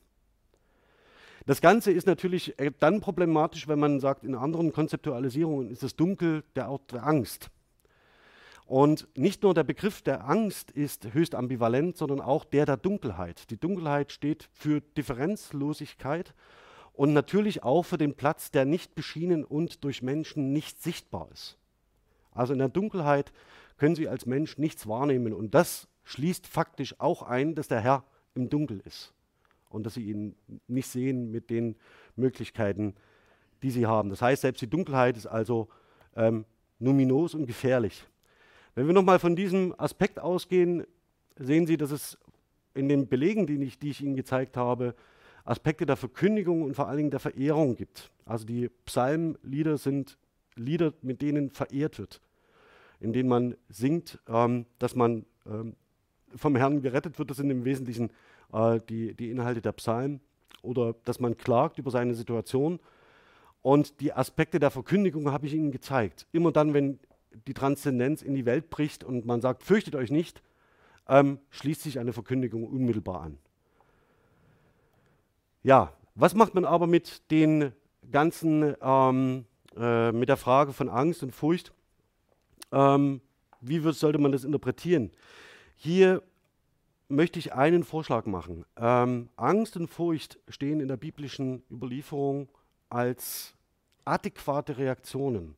Das 1.48 1.62
Ganze 1.62 1.92
ist 1.92 2.08
natürlich 2.08 2.60
äh, 2.60 2.72
dann 2.80 3.02
problematisch, 3.02 3.68
wenn 3.68 3.80
man 3.80 4.00
sagt, 4.00 4.24
in 4.24 4.36
anderen 4.36 4.72
Konzeptualisierungen 4.72 5.70
ist 5.70 5.84
das 5.84 5.96
Dunkel 5.96 6.44
der 6.56 6.70
Ort 6.70 6.92
der 6.92 7.06
Angst. 7.06 7.50
Und 8.66 9.08
nicht 9.16 9.44
nur 9.44 9.54
der 9.54 9.64
Begriff 9.64 10.02
der 10.02 10.28
Angst 10.28 10.72
ist 10.72 11.14
höchst 11.14 11.36
ambivalent, 11.36 11.98
sondern 11.98 12.20
auch 12.20 12.44
der 12.46 12.66
der 12.66 12.78
Dunkelheit. 12.78 13.50
Die 13.52 13.60
Dunkelheit 13.60 14.12
steht 14.12 14.50
für 14.54 14.82
Differenzlosigkeit 14.82 16.34
und 16.94 17.14
natürlich 17.14 17.64
auch 17.64 17.84
für 17.84 17.98
den 17.98 18.16
Platz, 18.16 18.50
der 18.50 18.66
nicht 18.66 18.96
beschienen 18.96 19.44
und 19.44 19.84
durch 19.84 20.02
Menschen 20.02 20.52
nicht 20.52 20.82
sichtbar 20.82 21.30
ist. 21.32 21.58
Also 22.32 22.54
in 22.54 22.60
der 22.60 22.70
Dunkelheit 22.70 23.32
können 23.78 23.96
Sie 23.96 24.08
als 24.08 24.26
Mensch 24.26 24.58
nichts 24.58 24.88
wahrnehmen 24.88 25.34
und 25.34 25.54
das 25.54 25.88
schließt 26.06 26.48
faktisch 26.48 27.00
auch 27.00 27.22
ein, 27.22 27.56
dass 27.56 27.68
der 27.68 27.82
Herr 27.82 28.04
im 28.34 28.50
Dunkel 28.50 28.82
ist 28.86 29.14
und 29.70 29.86
dass 29.86 29.96
sie 29.96 30.10
ihn 30.10 30.36
nicht 30.68 30.88
sehen 30.88 31.32
mit 31.32 31.50
den 31.50 31.76
Möglichkeiten, 32.16 32.96
die 33.62 33.72
sie 33.72 33.86
haben. 33.86 34.10
Das 34.10 34.22
heißt, 34.22 34.42
selbst 34.42 34.62
die 34.62 34.70
Dunkelheit 34.70 35.18
ist 35.18 35.28
also 35.28 35.68
ähm, 36.16 36.46
numinos 36.80 37.34
und 37.34 37.46
gefährlich. 37.46 38.06
Wenn 38.76 38.88
wir 38.88 38.94
nochmal 38.94 39.20
von 39.20 39.38
diesem 39.38 39.74
Aspekt 39.78 40.20
ausgehen, 40.20 40.86
sehen 41.38 41.66
Sie, 41.66 41.78
dass 41.78 41.92
es 41.92 42.18
in 42.74 42.90
den 42.90 43.08
Belegen, 43.08 43.48
die 43.48 43.56
ich, 43.64 43.80
die 43.80 43.92
ich 43.92 44.02
Ihnen 44.02 44.18
gezeigt 44.18 44.58
habe, 44.58 44.96
Aspekte 45.46 45.86
der 45.86 45.96
Verkündigung 45.96 46.62
und 46.62 46.76
vor 46.76 46.88
allen 46.88 46.98
Dingen 46.98 47.12
der 47.12 47.22
Verehrung 47.22 47.76
gibt. 47.76 48.12
Also 48.26 48.46
die 48.46 48.70
Psalmlieder 48.86 49.78
sind 49.78 50.18
Lieder, 50.58 50.94
mit 51.02 51.22
denen 51.22 51.52
verehrt 51.52 52.00
wird, 52.00 52.22
in 53.00 53.14
denen 53.14 53.30
man 53.30 53.56
singt, 53.70 54.20
ähm, 54.28 54.66
dass 54.80 54.96
man 54.96 55.26
ähm, 55.46 55.76
vom 56.36 56.56
Herrn 56.56 56.82
gerettet 56.82 57.18
wird. 57.18 57.30
Das 57.30 57.38
sind 57.38 57.50
im 57.50 57.64
Wesentlichen 57.64 58.10
äh, 58.52 58.80
die, 58.90 59.14
die 59.14 59.32
Inhalte 59.32 59.62
der 59.62 59.74
Psalmen 59.74 60.20
oder 60.62 60.96
dass 61.06 61.20
man 61.20 61.38
klagt 61.38 61.78
über 61.78 61.92
seine 61.92 62.14
Situation. 62.14 62.80
Und 63.62 64.00
die 64.02 64.14
Aspekte 64.14 64.60
der 64.60 64.72
Verkündigung 64.72 65.32
habe 65.32 65.46
ich 65.46 65.54
Ihnen 65.54 65.72
gezeigt. 65.72 66.28
Immer 66.32 66.52
dann, 66.52 66.74
wenn 66.74 67.00
die 67.48 67.54
Transzendenz 67.54 68.22
in 68.22 68.36
die 68.36 68.46
Welt 68.46 68.70
bricht 68.70 69.04
und 69.04 69.26
man 69.26 69.42
sagt, 69.42 69.64
fürchtet 69.64 69.96
euch 69.96 70.12
nicht, 70.12 70.42
ähm, 71.08 71.40
schließt 71.50 71.82
sich 71.82 72.00
eine 72.00 72.14
Verkündigung 72.14 72.66
unmittelbar 72.66 73.22
an. 73.22 73.38
Ja, 75.64 75.94
was 76.16 76.36
macht 76.36 76.54
man 76.54 76.66
aber 76.66 76.88
mit 76.88 77.30
den 77.32 77.72
ganzen, 78.12 78.76
ähm, 78.82 79.46
äh, 79.76 80.12
mit 80.12 80.30
der 80.30 80.38
Frage 80.38 80.74
von 80.74 80.90
Angst 80.90 81.24
und 81.24 81.32
Furcht? 81.32 81.74
Ähm, 82.72 83.22
wie 83.62 83.84
wird, 83.84 83.96
sollte 83.96 84.20
man 84.20 84.32
das 84.32 84.44
interpretieren? 84.44 85.12
Hier 85.76 86.22
möchte 87.08 87.40
ich 87.40 87.54
einen 87.54 87.84
Vorschlag 87.84 88.26
machen. 88.26 88.66
Ähm, 88.78 89.30
Angst 89.36 89.76
und 89.78 89.88
Furcht 89.88 90.40
stehen 90.48 90.80
in 90.80 90.88
der 90.88 90.98
biblischen 90.98 91.64
Überlieferung 91.70 92.50
als 92.90 93.54
adäquate 94.06 94.78
Reaktionen. 94.78 95.56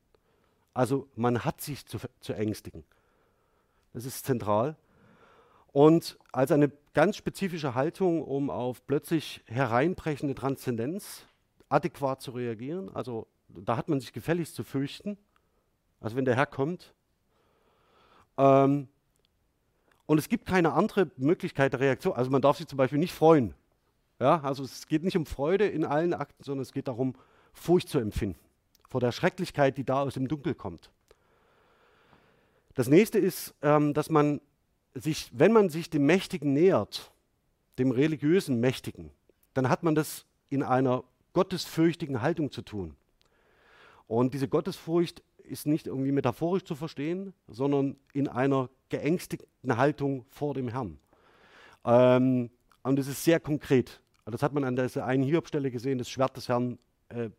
Also 0.77 1.07
man 1.15 1.43
hat 1.43 1.59
sich 1.59 1.87
zu, 1.87 1.97
zu 2.19 2.33
ängstigen. 2.33 2.83
Das 3.93 4.05
ist 4.05 4.27
zentral. 4.27 4.75
Und 5.73 6.19
als 6.31 6.51
eine 6.51 6.71
ganz 6.93 7.17
spezifische 7.17 7.73
Haltung, 7.73 8.21
um 8.21 8.51
auf 8.51 8.85
plötzlich 8.85 9.41
hereinbrechende 9.47 10.35
Transzendenz 10.35 11.25
adäquat 11.67 12.21
zu 12.21 12.29
reagieren. 12.29 12.93
Also 12.93 13.25
da 13.49 13.75
hat 13.75 13.89
man 13.89 13.99
sich 13.99 14.13
gefälligst 14.13 14.53
zu 14.53 14.63
fürchten. 14.63 15.17
Also 15.99 16.15
wenn 16.15 16.25
der 16.25 16.35
Herr 16.35 16.45
kommt. 16.45 16.93
Ähm, 18.37 18.87
und 20.05 20.19
es 20.19 20.29
gibt 20.29 20.45
keine 20.45 20.73
andere 20.73 21.09
Möglichkeit 21.17 21.73
der 21.73 21.79
Reaktion. 21.79 22.13
Also 22.13 22.29
man 22.29 22.43
darf 22.43 22.57
sich 22.57 22.67
zum 22.67 22.77
Beispiel 22.77 22.99
nicht 22.99 23.15
freuen. 23.15 23.55
Ja, 24.19 24.41
also 24.41 24.63
es 24.63 24.85
geht 24.85 25.03
nicht 25.03 25.17
um 25.17 25.25
Freude 25.25 25.65
in 25.65 25.85
allen 25.85 26.13
Akten, 26.13 26.43
sondern 26.43 26.61
es 26.61 26.71
geht 26.71 26.87
darum, 26.87 27.15
Furcht 27.51 27.89
zu 27.89 27.97
empfinden 27.97 28.46
vor 28.87 29.01
der 29.01 29.11
Schrecklichkeit, 29.11 29.77
die 29.77 29.83
da 29.83 30.01
aus 30.01 30.13
dem 30.15 30.27
Dunkel 30.27 30.55
kommt. 30.55 30.91
Das 32.73 32.87
nächste 32.87 33.19
ist, 33.19 33.55
ähm, 33.61 33.93
dass 33.93 34.09
man 34.09 34.39
sich, 34.93 35.29
wenn 35.33 35.51
man 35.51 35.69
sich 35.69 35.89
dem 35.89 36.05
Mächtigen 36.05 36.53
nähert, 36.53 37.11
dem 37.79 37.91
religiösen 37.91 38.59
Mächtigen, 38.59 39.11
dann 39.53 39.69
hat 39.69 39.83
man 39.83 39.95
das 39.95 40.25
in 40.49 40.63
einer 40.63 41.03
gottesfürchtigen 41.33 42.21
Haltung 42.21 42.51
zu 42.51 42.61
tun. 42.61 42.95
Und 44.07 44.33
diese 44.33 44.47
Gottesfurcht 44.47 45.21
ist 45.37 45.65
nicht 45.65 45.87
irgendwie 45.87 46.11
metaphorisch 46.11 46.63
zu 46.63 46.75
verstehen, 46.75 47.33
sondern 47.47 47.95
in 48.13 48.27
einer 48.27 48.69
geängstigten 48.89 49.77
Haltung 49.77 50.25
vor 50.29 50.53
dem 50.53 50.67
Herrn. 50.67 50.99
Ähm, 51.85 52.49
und 52.83 52.97
das 52.97 53.07
ist 53.07 53.23
sehr 53.23 53.39
konkret. 53.39 54.01
Das 54.25 54.43
hat 54.43 54.53
man 54.53 54.63
an 54.63 54.75
dieser 54.75 55.05
einen 55.05 55.23
Hiobstelle 55.23 55.71
gesehen, 55.71 55.97
das 55.97 56.09
Schwert 56.09 56.35
des 56.37 56.49
Herrn 56.49 56.77
äh, 57.09 57.29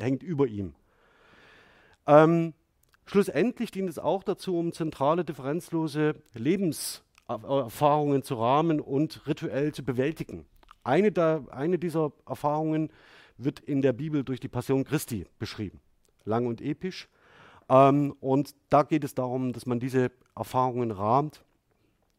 hängt 0.00 0.22
über 0.22 0.46
ihm. 0.46 0.74
Ähm, 2.06 2.54
schlussendlich 3.06 3.70
dient 3.70 3.88
es 3.88 3.98
auch 3.98 4.22
dazu, 4.22 4.56
um 4.56 4.72
zentrale, 4.72 5.24
differenzlose 5.24 6.14
Lebenserfahrungen 6.34 8.22
zu 8.22 8.34
rahmen 8.34 8.80
und 8.80 9.26
rituell 9.26 9.72
zu 9.72 9.84
bewältigen. 9.84 10.46
Eine, 10.82 11.12
der, 11.12 11.44
eine 11.50 11.78
dieser 11.78 12.12
Erfahrungen 12.26 12.90
wird 13.36 13.60
in 13.60 13.82
der 13.82 13.92
Bibel 13.92 14.24
durch 14.24 14.40
die 14.40 14.48
Passion 14.48 14.84
Christi 14.84 15.26
beschrieben 15.38 15.80
lang 16.24 16.46
und 16.46 16.60
episch. 16.60 17.08
Ähm, 17.68 18.14
und 18.20 18.54
da 18.68 18.82
geht 18.82 19.04
es 19.04 19.14
darum, 19.14 19.52
dass 19.52 19.66
man 19.66 19.80
diese 19.80 20.10
Erfahrungen 20.34 20.90
rahmt 20.90 21.44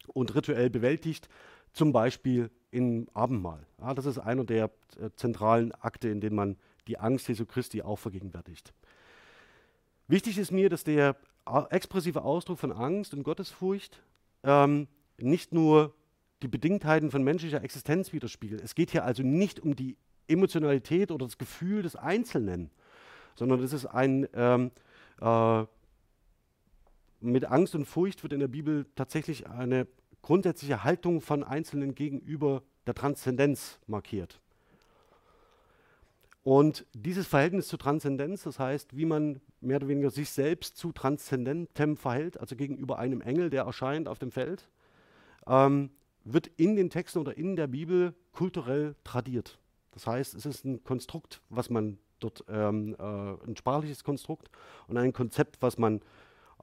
und 0.08 0.36
rituell 0.36 0.70
bewältigt, 0.70 1.30
zum 1.74 1.92
Beispiel 1.92 2.52
im 2.70 3.08
Abendmahl. 3.14 3.66
Ja, 3.80 3.94
das 3.94 4.06
ist 4.06 4.18
einer 4.18 4.44
der 4.44 4.66
äh, 5.00 5.10
zentralen 5.16 5.72
Akte, 5.74 6.10
in 6.10 6.22
denen 6.22 6.36
man 6.36 6.58
die 6.88 6.98
Angst 6.98 7.28
Jesu 7.28 7.46
Christi 7.46 7.82
auch 7.82 8.00
vergegenwärtigt. 8.00 8.74
Wichtig 10.08 10.38
ist 10.38 10.52
mir, 10.52 10.70
dass 10.70 10.84
der 10.84 11.16
expressive 11.70 12.24
Ausdruck 12.24 12.60
von 12.60 12.72
Angst 12.72 13.14
und 13.14 13.24
Gottesfurcht 13.24 14.02
ähm, 14.44 14.88
nicht 15.18 15.54
nur 15.54 15.94
die 16.42 16.48
Bedingtheiten 16.48 17.12
von 17.12 17.24
menschlicher 17.24 17.64
Existenz 17.64 18.14
widerspiegelt. 18.14 18.62
Es 18.62 18.76
geht 18.76 18.92
hier 18.92 19.06
also 19.06 19.24
nicht 19.24 19.60
um 19.60 19.76
die 19.76 19.98
Emotionalität 20.28 21.12
oder 21.12 21.26
das 21.26 21.38
Gefühl 21.38 21.84
des 21.84 21.96
Einzelnen, 21.96 22.72
sondern 23.36 23.62
es 23.64 23.74
ist 23.74 23.86
ein, 23.86 24.28
ähm, 24.34 24.72
äh, 25.20 25.64
mit 27.20 27.46
Angst 27.46 27.76
und 27.76 27.86
Furcht 27.86 28.24
wird 28.24 28.34
in 28.34 28.40
der 28.40 28.48
Bibel 28.48 28.88
tatsächlich 28.96 29.48
eine 29.48 29.88
grundsätzliche 30.22 30.84
Haltung 30.84 31.22
von 31.22 31.44
Einzelnen 31.44 31.94
gegenüber 31.96 32.64
der 32.88 32.96
Transzendenz 32.96 33.80
markiert. 33.88 34.42
Und 36.44 36.86
dieses 36.94 37.28
Verhältnis 37.28 37.68
zur 37.68 37.78
Transzendenz, 37.78 38.44
das 38.44 38.58
heißt, 38.58 38.98
wie 38.98 39.06
man 39.06 39.42
mehr 39.60 39.78
oder 39.78 39.88
weniger 39.88 40.10
sich 40.10 40.30
selbst 40.32 40.76
zu 40.76 40.92
Transzendentem 40.92 41.98
verhält, 41.98 42.40
also 42.40 42.56
gegenüber 42.56 42.98
einem 42.98 43.22
Engel, 43.22 43.52
der 43.52 43.64
erscheint 43.64 44.08
auf 44.08 44.18
dem 44.18 44.32
Feld, 44.32 44.68
ähm, 45.48 45.92
wird 46.24 46.48
in 46.58 46.76
den 46.76 46.90
Texten 46.90 47.20
oder 47.20 47.38
in 47.38 47.56
der 47.56 47.68
Bibel 47.68 48.16
kulturell 48.32 48.96
tradiert. 49.04 49.60
Das 49.92 50.08
heißt, 50.08 50.34
es 50.34 50.46
ist 50.46 50.66
ein 50.66 50.84
Konstrukt, 50.84 51.42
was 51.50 51.70
man 51.70 52.00
dort, 52.20 52.44
ähm, 52.48 52.96
äh, 52.98 53.04
ein 53.48 53.56
sprachliches 53.56 54.04
Konstrukt 54.04 54.50
und 54.88 54.98
ein 54.98 55.14
Konzept, 55.14 55.62
was 55.62 55.78
man 55.78 56.02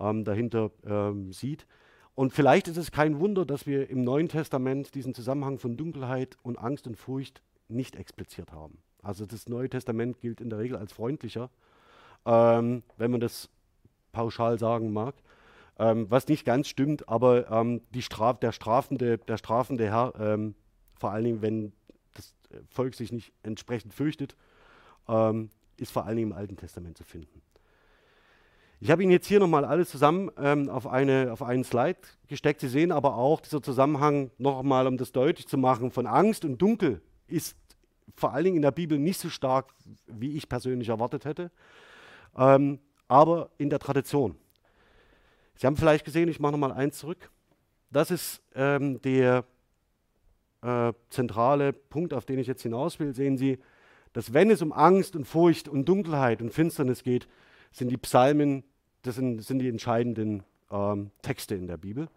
ähm, 0.01 0.25
dahinter 0.25 0.71
ähm, 0.85 1.33
sieht. 1.33 1.67
Und 2.15 2.33
vielleicht 2.33 2.67
ist 2.67 2.79
es 2.79 2.91
kein 2.91 3.21
Wunder, 3.21 3.45
dass 3.47 3.67
wir 3.67 3.91
im 3.91 4.03
Neuen 4.03 4.29
Testament 4.29 4.95
diesen 4.97 5.15
Zusammenhang 5.15 5.59
von 5.59 5.77
Dunkelheit 5.77 6.37
und 6.43 6.59
Angst 6.59 6.89
und 6.89 6.97
Furcht 6.97 7.43
nicht 7.69 7.95
expliziert 7.95 8.51
haben. 8.51 8.79
Also 9.09 9.25
das 9.25 9.49
Neue 9.49 9.71
Testament 9.71 10.21
gilt 10.21 10.43
in 10.43 10.51
der 10.51 10.59
Regel 10.59 10.77
als 10.77 10.93
freundlicher, 10.93 11.49
ähm, 12.27 12.83
wenn 12.99 13.11
man 13.11 13.21
das 13.21 13.49
pauschal 14.13 14.59
sagen 14.59 14.93
mag. 14.93 15.15
Ähm, 15.79 16.11
was 16.11 16.29
nicht 16.29 16.45
ganz 16.45 16.69
stimmt, 16.69 17.09
aber 17.09 17.51
ähm, 17.51 17.81
Straf, 18.01 18.39
der, 18.39 18.53
strafende, 18.53 19.17
der 19.17 19.39
strafende 19.39 19.87
Herr, 19.87 20.13
ähm, 20.21 20.55
vor 20.95 21.11
allen 21.11 21.25
Dingen, 21.25 21.41
wenn 21.41 21.73
das 22.13 22.35
Volk 22.69 22.95
sich 22.95 23.11
nicht 23.11 23.33
entsprechend 23.43 23.95
fürchtet, 23.95 24.37
ähm, 25.09 25.49
ist 25.79 25.91
vor 25.91 26.05
allen 26.05 26.19
Dingen 26.19 26.33
im 26.33 26.37
Alten 26.37 26.59
Testament 26.59 26.99
zu 26.99 27.05
finden. 27.05 27.41
Ich 28.79 28.91
habe 28.91 29.03
Ihnen 29.03 29.13
jetzt 29.13 29.27
hier 29.27 29.41
nochmal 29.41 29.65
alles 29.65 29.89
zusammen 29.89 30.31
ähm, 30.37 30.69
auf, 30.69 30.87
eine, 30.87 31.33
auf 31.33 31.43
einen 31.43 31.65
Slide 31.65 32.01
gesteckt. 32.27 32.61
Sie 32.61 32.69
sehen 32.69 32.93
aber 32.93 33.17
auch 33.17 33.41
dieser 33.41 33.63
Zusammenhang 33.63 34.33
nochmal, 34.37 34.87
um 34.87 34.99
das 34.99 35.13
deutlich 35.13 35.49
zu 35.49 35.57
machen, 35.57 35.93
von 35.93 36.07
Angst 36.07 36.45
und 36.45 36.59
Dunkel 36.61 37.01
ist 37.27 37.57
vor 38.17 38.33
allen 38.33 38.45
Dingen 38.45 38.57
in 38.57 38.63
der 38.63 38.71
Bibel 38.71 38.99
nicht 38.99 39.21
so 39.21 39.29
stark, 39.29 39.73
wie 40.07 40.37
ich 40.37 40.49
persönlich 40.49 40.89
erwartet 40.89 41.25
hätte, 41.25 41.51
ähm, 42.37 42.79
aber 43.07 43.51
in 43.59 43.71
der 43.71 43.79
Tradition. 43.79 44.37
Sie 45.57 45.67
haben 45.67 45.77
vielleicht 45.77 46.05
gesehen, 46.05 46.29
ich 46.29 46.41
mache 46.41 46.53
nochmal 46.53 46.73
eins 46.73 46.99
zurück. 46.99 47.31
Das 47.91 48.11
ist 48.11 48.43
ähm, 48.55 49.01
der 49.03 49.45
äh, 50.63 50.93
zentrale 51.11 51.73
Punkt, 51.73 52.13
auf 52.13 52.25
den 52.25 52.39
ich 52.39 52.47
jetzt 52.47 52.63
hinaus 52.63 53.01
will. 53.01 53.15
Sehen 53.15 53.37
Sie, 53.37 53.59
dass 54.13 54.33
wenn 54.33 54.51
es 54.51 54.63
um 54.63 54.73
Angst 54.73 55.17
und 55.17 55.25
Furcht 55.25 55.69
und 55.69 55.89
Dunkelheit 55.89 56.43
und 56.43 56.53
Finsternis 56.53 57.03
geht, 57.03 57.29
sind 57.73 57.91
die 57.91 57.97
Psalmen, 57.97 58.65
das 59.03 59.17
sind, 59.17 59.43
sind 59.43 59.59
die 59.61 59.69
entscheidenden 59.69 60.43
ähm, 60.71 61.11
Texte 61.23 61.55
in 61.55 61.67
der 61.67 61.77
Bibel. 61.77 62.09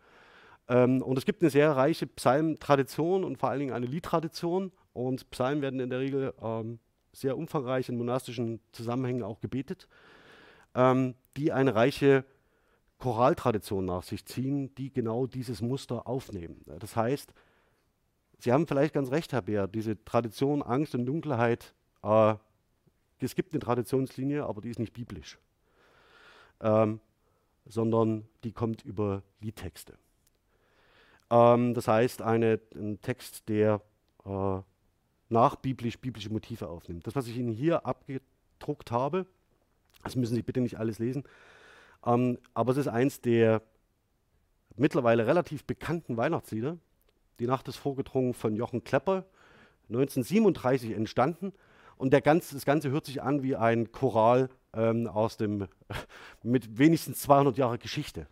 Ähm, 0.67 1.01
und 1.01 1.17
es 1.17 1.25
gibt 1.25 1.41
eine 1.41 1.49
sehr 1.49 1.71
reiche 1.71 2.07
Psalmtradition 2.07 3.23
und 3.23 3.37
vor 3.37 3.49
allen 3.49 3.59
Dingen 3.59 3.73
eine 3.73 3.85
Liedtradition. 3.85 4.71
Und 4.93 5.29
Psalmen 5.31 5.61
werden 5.61 5.79
in 5.79 5.89
der 5.89 5.99
Regel 5.99 6.33
ähm, 6.41 6.79
sehr 7.13 7.37
umfangreich 7.37 7.89
in 7.89 7.97
monastischen 7.97 8.59
Zusammenhängen 8.71 9.23
auch 9.23 9.39
gebetet, 9.39 9.87
ähm, 10.75 11.15
die 11.37 11.51
eine 11.51 11.75
reiche 11.75 12.25
Choraltradition 12.97 13.85
nach 13.85 14.03
sich 14.03 14.25
ziehen, 14.25 14.73
die 14.75 14.91
genau 14.91 15.25
dieses 15.25 15.61
Muster 15.61 16.07
aufnehmen. 16.07 16.63
Das 16.79 16.95
heißt, 16.95 17.33
Sie 18.37 18.51
haben 18.51 18.65
vielleicht 18.65 18.95
ganz 18.95 19.11
recht, 19.11 19.33
Herr 19.33 19.43
Bär, 19.43 19.67
diese 19.67 20.03
Tradition 20.03 20.63
Angst 20.63 20.95
und 20.95 21.05
Dunkelheit, 21.05 21.75
äh, 22.01 22.33
es 23.19 23.35
gibt 23.35 23.53
eine 23.53 23.59
Traditionslinie, 23.59 24.45
aber 24.45 24.61
die 24.61 24.69
ist 24.69 24.79
nicht 24.79 24.93
biblisch, 24.93 25.37
ähm, 26.59 26.99
sondern 27.67 28.27
die 28.43 28.51
kommt 28.51 28.83
über 28.83 29.21
Liedtexte. 29.41 29.93
Ähm, 31.29 31.75
das 31.75 31.87
heißt, 31.87 32.23
eine, 32.23 32.59
ein 32.73 32.99
Text, 33.01 33.47
der 33.47 33.81
äh, 34.25 34.59
nachbiblisch 35.31 35.99
biblische 35.99 36.31
Motive 36.31 36.67
aufnimmt. 36.67 37.07
Das, 37.07 37.15
was 37.15 37.27
ich 37.27 37.37
Ihnen 37.37 37.51
hier 37.51 37.85
abgedruckt 37.85 38.91
habe, 38.91 39.25
das 40.03 40.15
müssen 40.15 40.35
Sie 40.35 40.41
bitte 40.41 40.61
nicht 40.61 40.79
alles 40.79 40.99
lesen, 40.99 41.23
ähm, 42.05 42.37
aber 42.53 42.71
es 42.71 42.77
ist 42.77 42.87
eins 42.87 43.21
der 43.21 43.61
mittlerweile 44.75 45.27
relativ 45.27 45.63
bekannten 45.65 46.17
Weihnachtslieder. 46.17 46.77
Die 47.39 47.47
Nacht 47.47 47.67
ist 47.67 47.77
vorgedrungen 47.77 48.33
von 48.33 48.55
Jochen 48.55 48.83
Klepper, 48.83 49.25
1937 49.89 50.91
entstanden. 50.91 51.53
Und 51.97 52.13
der 52.13 52.21
ganze, 52.21 52.55
das 52.55 52.65
Ganze 52.65 52.89
hört 52.89 53.05
sich 53.05 53.21
an 53.21 53.43
wie 53.43 53.55
ein 53.55 53.91
Choral 53.91 54.49
ähm, 54.73 55.07
aus 55.07 55.37
dem, 55.37 55.67
mit 56.43 56.77
wenigstens 56.77 57.21
200 57.21 57.57
Jahre 57.57 57.77
Geschichte. 57.77 58.27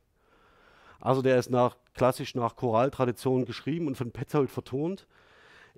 Also 0.99 1.21
der 1.21 1.37
ist 1.37 1.49
nach, 1.49 1.77
klassisch 1.93 2.35
nach 2.35 2.55
Choraltradition 2.55 3.45
geschrieben 3.45 3.87
und 3.87 3.95
von 3.95 4.11
Petzold 4.11 4.49
vertont. 4.49 5.07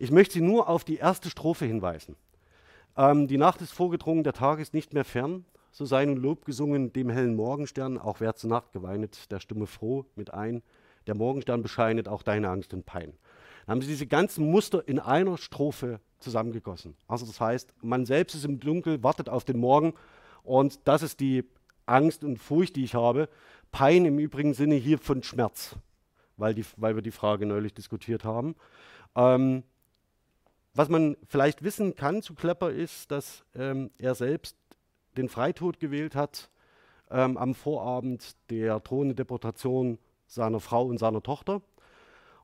Ich 0.02 0.10
möchte 0.10 0.34
Sie 0.34 0.42
nur 0.42 0.68
auf 0.68 0.84
die 0.84 0.96
erste 0.96 1.30
Strophe 1.30 1.66
hinweisen. 1.66 2.16
Ähm, 2.98 3.28
die 3.28 3.38
Nacht 3.38 3.62
ist 3.62 3.72
vorgedrungen, 3.72 4.24
der 4.24 4.34
Tag 4.34 4.58
ist 4.58 4.74
nicht 4.74 4.96
mehr 4.96 5.06
fern. 5.06 5.46
So 5.72 5.86
sei 5.86 6.04
nun 6.06 6.18
Lob 6.18 6.44
gesungen 6.44 6.92
dem 6.92 7.12
hellen 7.12 7.36
Morgenstern, 7.36 8.00
auch 8.00 8.20
wer 8.20 8.34
zur 8.34 8.50
Nacht 8.50 8.72
geweinet, 8.72 9.32
der 9.32 9.40
Stimme 9.40 9.68
froh 9.68 10.08
mit 10.16 10.34
ein. 10.34 10.64
Der 11.06 11.14
Morgenstern 11.14 11.62
bescheinet 11.62 12.08
auch 12.08 12.24
deine 12.24 12.50
Angst 12.50 12.74
und 12.74 12.84
Pein. 12.84 13.14
Dann 13.68 13.76
haben 13.76 13.82
sie 13.84 13.90
diese 13.90 14.08
ganzen 14.08 14.50
Muster 14.50 14.88
in 14.88 14.98
einer 14.98 15.38
Strophe 15.38 16.00
zusammengegossen. 16.18 16.96
Also 17.08 17.28
das 17.28 17.40
heißt, 17.40 17.72
man 17.84 18.08
selbst 18.08 18.34
ist 18.34 18.46
im 18.46 18.60
Dunkel, 18.60 19.04
wartet 19.04 19.30
auf 19.30 19.46
den 19.46 19.60
Morgen 19.60 19.94
und 20.42 20.80
das 20.86 21.04
ist 21.04 21.20
die 21.20 21.44
Angst 21.86 22.24
und 22.24 22.38
Furcht, 22.38 22.76
die 22.76 22.86
ich 22.86 22.96
habe. 22.96 23.30
Pein 23.72 24.06
im 24.06 24.18
übrigen 24.18 24.56
Sinne 24.56 24.74
hier 24.74 24.98
von 24.98 25.22
Schmerz, 25.22 25.76
weil, 26.38 26.56
die, 26.56 26.66
weil 26.78 26.96
wir 26.96 27.04
die 27.04 27.12
Frage 27.12 27.46
neulich 27.46 27.76
diskutiert 27.76 28.26
haben. 28.26 28.56
Ähm, 29.16 29.62
was 30.74 30.90
man 30.90 31.18
vielleicht 31.28 31.64
wissen 31.64 31.96
kann 31.96 32.22
zu 32.22 32.34
Klepper 32.34 32.72
ist, 32.72 33.12
dass 33.12 33.44
ähm, 33.56 33.92
er 33.98 34.16
selbst 34.16 34.56
den 35.18 35.28
Freitod 35.30 35.80
gewählt 35.80 36.16
hat 36.16 36.50
ähm, 37.10 37.38
am 37.38 37.54
Vorabend 37.54 38.36
der 38.50 38.80
drohenden 38.80 39.16
Deportation 39.16 39.98
seiner 40.28 40.60
Frau 40.60 40.86
und 40.86 40.98
seiner 40.98 41.22
Tochter. 41.22 41.62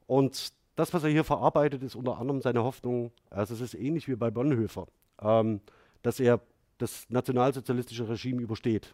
Und 0.06 0.52
das, 0.76 0.94
was 0.94 1.04
er 1.04 1.10
hier 1.10 1.24
verarbeitet, 1.24 1.82
ist 1.84 1.96
unter 1.96 2.20
anderem 2.20 2.42
seine 2.42 2.64
Hoffnung, 2.64 3.12
also 3.30 3.54
es 3.54 3.62
ist 3.62 3.74
ähnlich 3.74 4.08
wie 4.08 4.16
bei 4.16 4.30
Bonhoeffer, 4.30 4.88
ähm, 5.22 5.62
dass 6.02 6.20
er 6.20 6.42
das 6.78 7.10
nationalsozialistische 7.10 8.08
Regime 8.08 8.42
übersteht. 8.42 8.94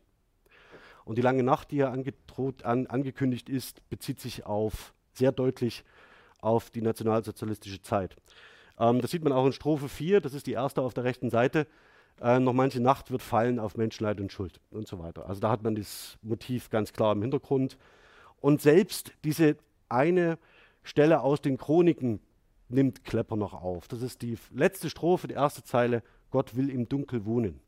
Und 1.05 1.17
die 1.17 1.21
lange 1.21 1.43
Nacht, 1.43 1.71
die 1.71 1.77
hier 1.77 1.89
an, 1.89 2.87
angekündigt 2.87 3.49
ist, 3.49 3.87
bezieht 3.89 4.21
sich 4.21 4.45
auf 4.45 4.93
sehr 5.13 5.31
deutlich 5.31 5.83
auf 6.39 6.69
die 6.69 6.81
nationalsozialistische 6.81 7.81
Zeit. 7.81 8.15
Ähm, 8.79 9.01
das 9.01 9.11
sieht 9.11 9.23
man 9.23 9.33
auch 9.33 9.45
in 9.45 9.53
Strophe 9.53 9.89
4, 9.89 10.21
das 10.21 10.33
ist 10.33 10.47
die 10.47 10.53
erste 10.53 10.81
auf 10.81 10.93
der 10.93 11.03
rechten 11.03 11.29
Seite. 11.29 11.67
Äh, 12.21 12.39
noch 12.39 12.53
manche 12.53 12.81
Nacht 12.81 13.11
wird 13.11 13.21
fallen 13.21 13.59
auf 13.59 13.75
Menschenleid 13.75 14.19
und 14.19 14.31
Schuld 14.31 14.59
und 14.71 14.87
so 14.87 14.99
weiter. 14.99 15.27
Also 15.27 15.41
da 15.41 15.49
hat 15.49 15.63
man 15.63 15.75
das 15.75 16.17
Motiv 16.21 16.69
ganz 16.69 16.93
klar 16.93 17.13
im 17.13 17.21
Hintergrund. 17.21 17.77
Und 18.39 18.61
selbst 18.61 19.13
diese 19.23 19.57
eine 19.89 20.37
Stelle 20.83 21.21
aus 21.21 21.41
den 21.41 21.57
Chroniken 21.57 22.19
nimmt 22.69 23.03
Klepper 23.03 23.35
noch 23.35 23.53
auf. 23.53 23.87
Das 23.87 24.01
ist 24.01 24.21
die 24.21 24.37
letzte 24.51 24.89
Strophe, 24.89 25.27
die 25.27 25.33
erste 25.33 25.63
Zeile, 25.63 26.03
Gott 26.29 26.55
will 26.55 26.69
im 26.69 26.89
Dunkel 26.89 27.25
wohnen. 27.25 27.61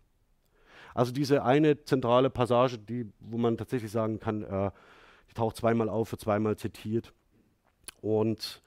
Also 0.94 1.12
diese 1.12 1.44
eine 1.44 1.84
zentrale 1.84 2.30
Passage, 2.30 2.78
die, 2.78 3.12
wo 3.20 3.38
man 3.38 3.58
tatsächlich 3.58 3.91
sagen 3.91 4.20
kann, 4.20 4.44
äh, 4.44 4.72
die 5.30 5.34
taucht 5.34 5.58
zweimal 5.58 5.89
auf, 5.89 6.12
wird 6.12 6.22
zweimal 6.22 6.56
zitiert. 6.56 7.13
Und 8.02 8.62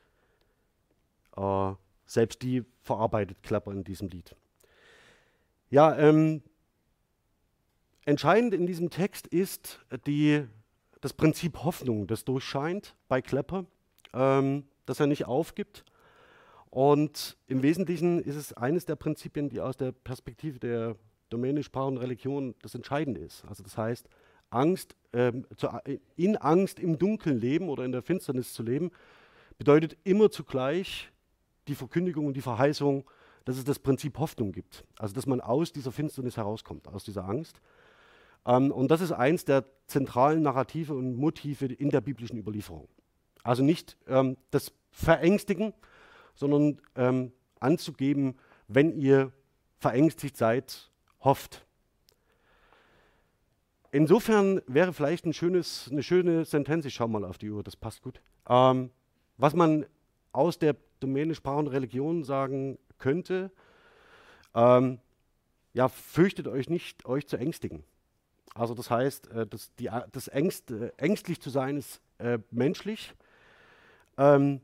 äh, 1.36 1.72
selbst 2.08 2.42
die 2.42 2.64
verarbeitet 2.82 3.42
Klepper 3.42 3.70
in 3.70 3.84
diesem 3.84 4.08
Lied. 4.08 4.34
Ja, 5.70 5.96
ähm, 5.96 6.42
entscheidend 8.06 8.54
in 8.54 8.66
diesem 8.66 8.90
Text 8.90 9.26
ist 9.26 9.84
die, 10.06 10.44
das 11.00 11.12
Prinzip 11.12 11.62
Hoffnung, 11.62 12.06
das 12.06 12.24
durchscheint 12.24 12.96
bei 13.06 13.20
Klepper, 13.20 13.66
ähm, 14.14 14.64
dass 14.86 14.98
er 14.98 15.06
nicht 15.06 15.26
aufgibt. 15.26 15.84
Und 16.70 17.36
im 17.46 17.62
Wesentlichen 17.62 18.20
ist 18.20 18.36
es 18.36 18.54
eines 18.54 18.86
der 18.86 18.96
Prinzipien, 18.96 19.50
die 19.50 19.60
aus 19.60 19.76
der 19.76 19.92
Perspektive 19.92 20.58
der 20.58 20.96
Domäne 21.28 21.62
Sprache 21.62 21.88
und 21.88 21.98
Religion 21.98 22.54
das 22.62 22.74
Entscheidende 22.74 23.20
ist. 23.20 23.44
Also 23.44 23.62
das 23.62 23.76
heißt, 23.76 24.08
Angst, 24.48 24.96
ähm, 25.12 25.46
zu, 25.56 25.68
in 26.16 26.38
Angst 26.38 26.80
im 26.80 26.98
Dunkeln 26.98 27.38
leben 27.38 27.68
oder 27.68 27.84
in 27.84 27.92
der 27.92 28.00
Finsternis 28.00 28.54
zu 28.54 28.62
leben, 28.62 28.90
bedeutet 29.58 29.98
immer 30.04 30.30
zugleich 30.30 31.10
die 31.68 31.74
Verkündigung 31.74 32.26
und 32.26 32.34
die 32.34 32.42
Verheißung, 32.42 33.04
dass 33.44 33.56
es 33.56 33.64
das 33.64 33.78
Prinzip 33.78 34.18
Hoffnung 34.18 34.52
gibt. 34.52 34.84
Also 34.98 35.14
dass 35.14 35.26
man 35.26 35.40
aus 35.40 35.72
dieser 35.72 35.92
Finsternis 35.92 36.36
herauskommt, 36.36 36.88
aus 36.88 37.04
dieser 37.04 37.24
Angst. 37.28 37.60
Ähm, 38.46 38.70
und 38.70 38.90
das 38.90 39.00
ist 39.00 39.12
eins 39.12 39.44
der 39.44 39.64
zentralen 39.86 40.42
Narrative 40.42 40.94
und 40.94 41.16
Motive 41.16 41.66
in 41.66 41.90
der 41.90 42.00
biblischen 42.00 42.38
Überlieferung. 42.38 42.88
Also 43.42 43.62
nicht 43.62 43.96
ähm, 44.06 44.36
das 44.50 44.72
Verängstigen, 44.90 45.72
sondern 46.34 46.80
ähm, 46.96 47.32
anzugeben, 47.60 48.36
wenn 48.68 48.98
ihr 48.98 49.32
verängstigt 49.78 50.36
seid, 50.36 50.90
hofft. 51.20 51.64
Insofern 53.90 54.60
wäre 54.66 54.92
vielleicht 54.92 55.24
ein 55.24 55.32
schönes, 55.32 55.88
eine 55.90 56.02
schöne 56.02 56.44
Sentenz, 56.44 56.84
ich 56.84 56.94
schaue 56.94 57.08
mal 57.08 57.24
auf 57.24 57.38
die 57.38 57.50
Uhr, 57.50 57.62
das 57.62 57.76
passt 57.76 58.02
gut, 58.02 58.20
ähm, 58.48 58.90
was 59.38 59.54
man 59.54 59.86
aus 60.32 60.58
der 60.58 60.76
Domäne 61.00 61.34
Sprache 61.34 61.58
und 61.58 61.68
Religion 61.68 62.24
sagen 62.24 62.78
könnte, 62.98 63.50
ähm, 64.54 64.98
ja, 65.74 65.88
fürchtet 65.88 66.48
euch 66.48 66.68
nicht, 66.68 67.06
euch 67.06 67.26
zu 67.26 67.36
ängstigen. 67.36 67.84
Also 68.54 68.74
das 68.74 68.90
heißt, 68.90 69.30
äh, 69.30 69.46
das, 69.46 69.74
die, 69.76 69.90
das 70.12 70.28
Ängst, 70.28 70.70
äh, 70.70 70.90
ängstlich 70.96 71.40
zu 71.40 71.50
sein 71.50 71.76
ist 71.76 72.00
äh, 72.18 72.38
menschlich. 72.50 73.14
Ähm, 74.16 74.60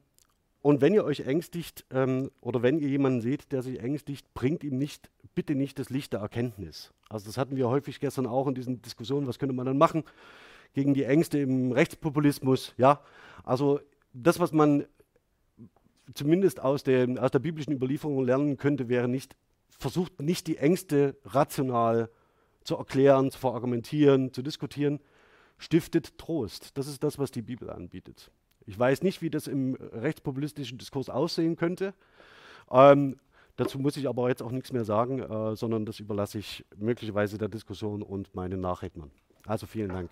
und 0.62 0.80
wenn 0.80 0.94
ihr 0.94 1.04
euch 1.04 1.20
ängstigt 1.20 1.84
ähm, 1.90 2.30
oder 2.40 2.62
wenn 2.62 2.78
ihr 2.78 2.88
jemanden 2.88 3.20
seht, 3.20 3.52
der 3.52 3.62
sich 3.62 3.80
ängstigt, 3.80 4.32
bringt 4.34 4.64
ihm 4.64 4.78
nicht, 4.78 5.10
bitte 5.34 5.54
nicht 5.54 5.78
das 5.78 5.90
Licht 5.90 6.14
der 6.14 6.20
Erkenntnis. 6.20 6.92
Also 7.08 7.26
das 7.26 7.36
hatten 7.36 7.56
wir 7.56 7.68
häufig 7.68 8.00
gestern 8.00 8.26
auch 8.26 8.46
in 8.48 8.54
diesen 8.54 8.80
Diskussionen, 8.80 9.26
was 9.26 9.38
könnte 9.38 9.54
man 9.54 9.66
dann 9.66 9.78
machen 9.78 10.04
gegen 10.72 10.94
die 10.94 11.04
Ängste 11.04 11.38
im 11.38 11.70
Rechtspopulismus. 11.70 12.74
Ja, 12.76 13.00
also 13.44 13.80
das, 14.14 14.40
was 14.40 14.52
man 14.52 14.86
zumindest 16.12 16.60
aus 16.60 16.82
der, 16.82 17.08
aus 17.22 17.30
der 17.30 17.38
biblischen 17.38 17.72
Überlieferung 17.72 18.24
lernen 18.24 18.56
könnte, 18.56 18.88
wäre 18.88 19.08
nicht, 19.08 19.36
versucht 19.70 20.20
nicht 20.20 20.46
die 20.46 20.58
Ängste 20.58 21.16
rational 21.24 22.10
zu 22.64 22.76
erklären, 22.76 23.30
zu 23.30 23.38
verargumentieren, 23.38 24.32
zu 24.32 24.42
diskutieren, 24.42 25.00
stiftet 25.58 26.18
Trost. 26.18 26.76
Das 26.76 26.86
ist 26.86 27.02
das, 27.02 27.18
was 27.18 27.30
die 27.30 27.42
Bibel 27.42 27.70
anbietet. 27.70 28.30
Ich 28.66 28.78
weiß 28.78 29.02
nicht, 29.02 29.22
wie 29.22 29.30
das 29.30 29.46
im 29.46 29.74
rechtspopulistischen 29.74 30.78
Diskurs 30.78 31.10
aussehen 31.10 31.56
könnte. 31.56 31.94
Ähm, 32.70 33.16
dazu 33.56 33.78
muss 33.78 33.96
ich 33.96 34.08
aber 34.08 34.28
jetzt 34.28 34.42
auch 34.42 34.50
nichts 34.50 34.72
mehr 34.72 34.84
sagen, 34.84 35.20
äh, 35.20 35.54
sondern 35.56 35.84
das 35.84 36.00
überlasse 36.00 36.38
ich 36.38 36.64
möglicherweise 36.76 37.36
der 37.36 37.48
Diskussion 37.48 38.02
und 38.02 38.34
meinen 38.34 38.60
Nachrednern. 38.60 39.10
Also 39.46 39.66
vielen 39.66 39.90
Dank. 39.90 40.10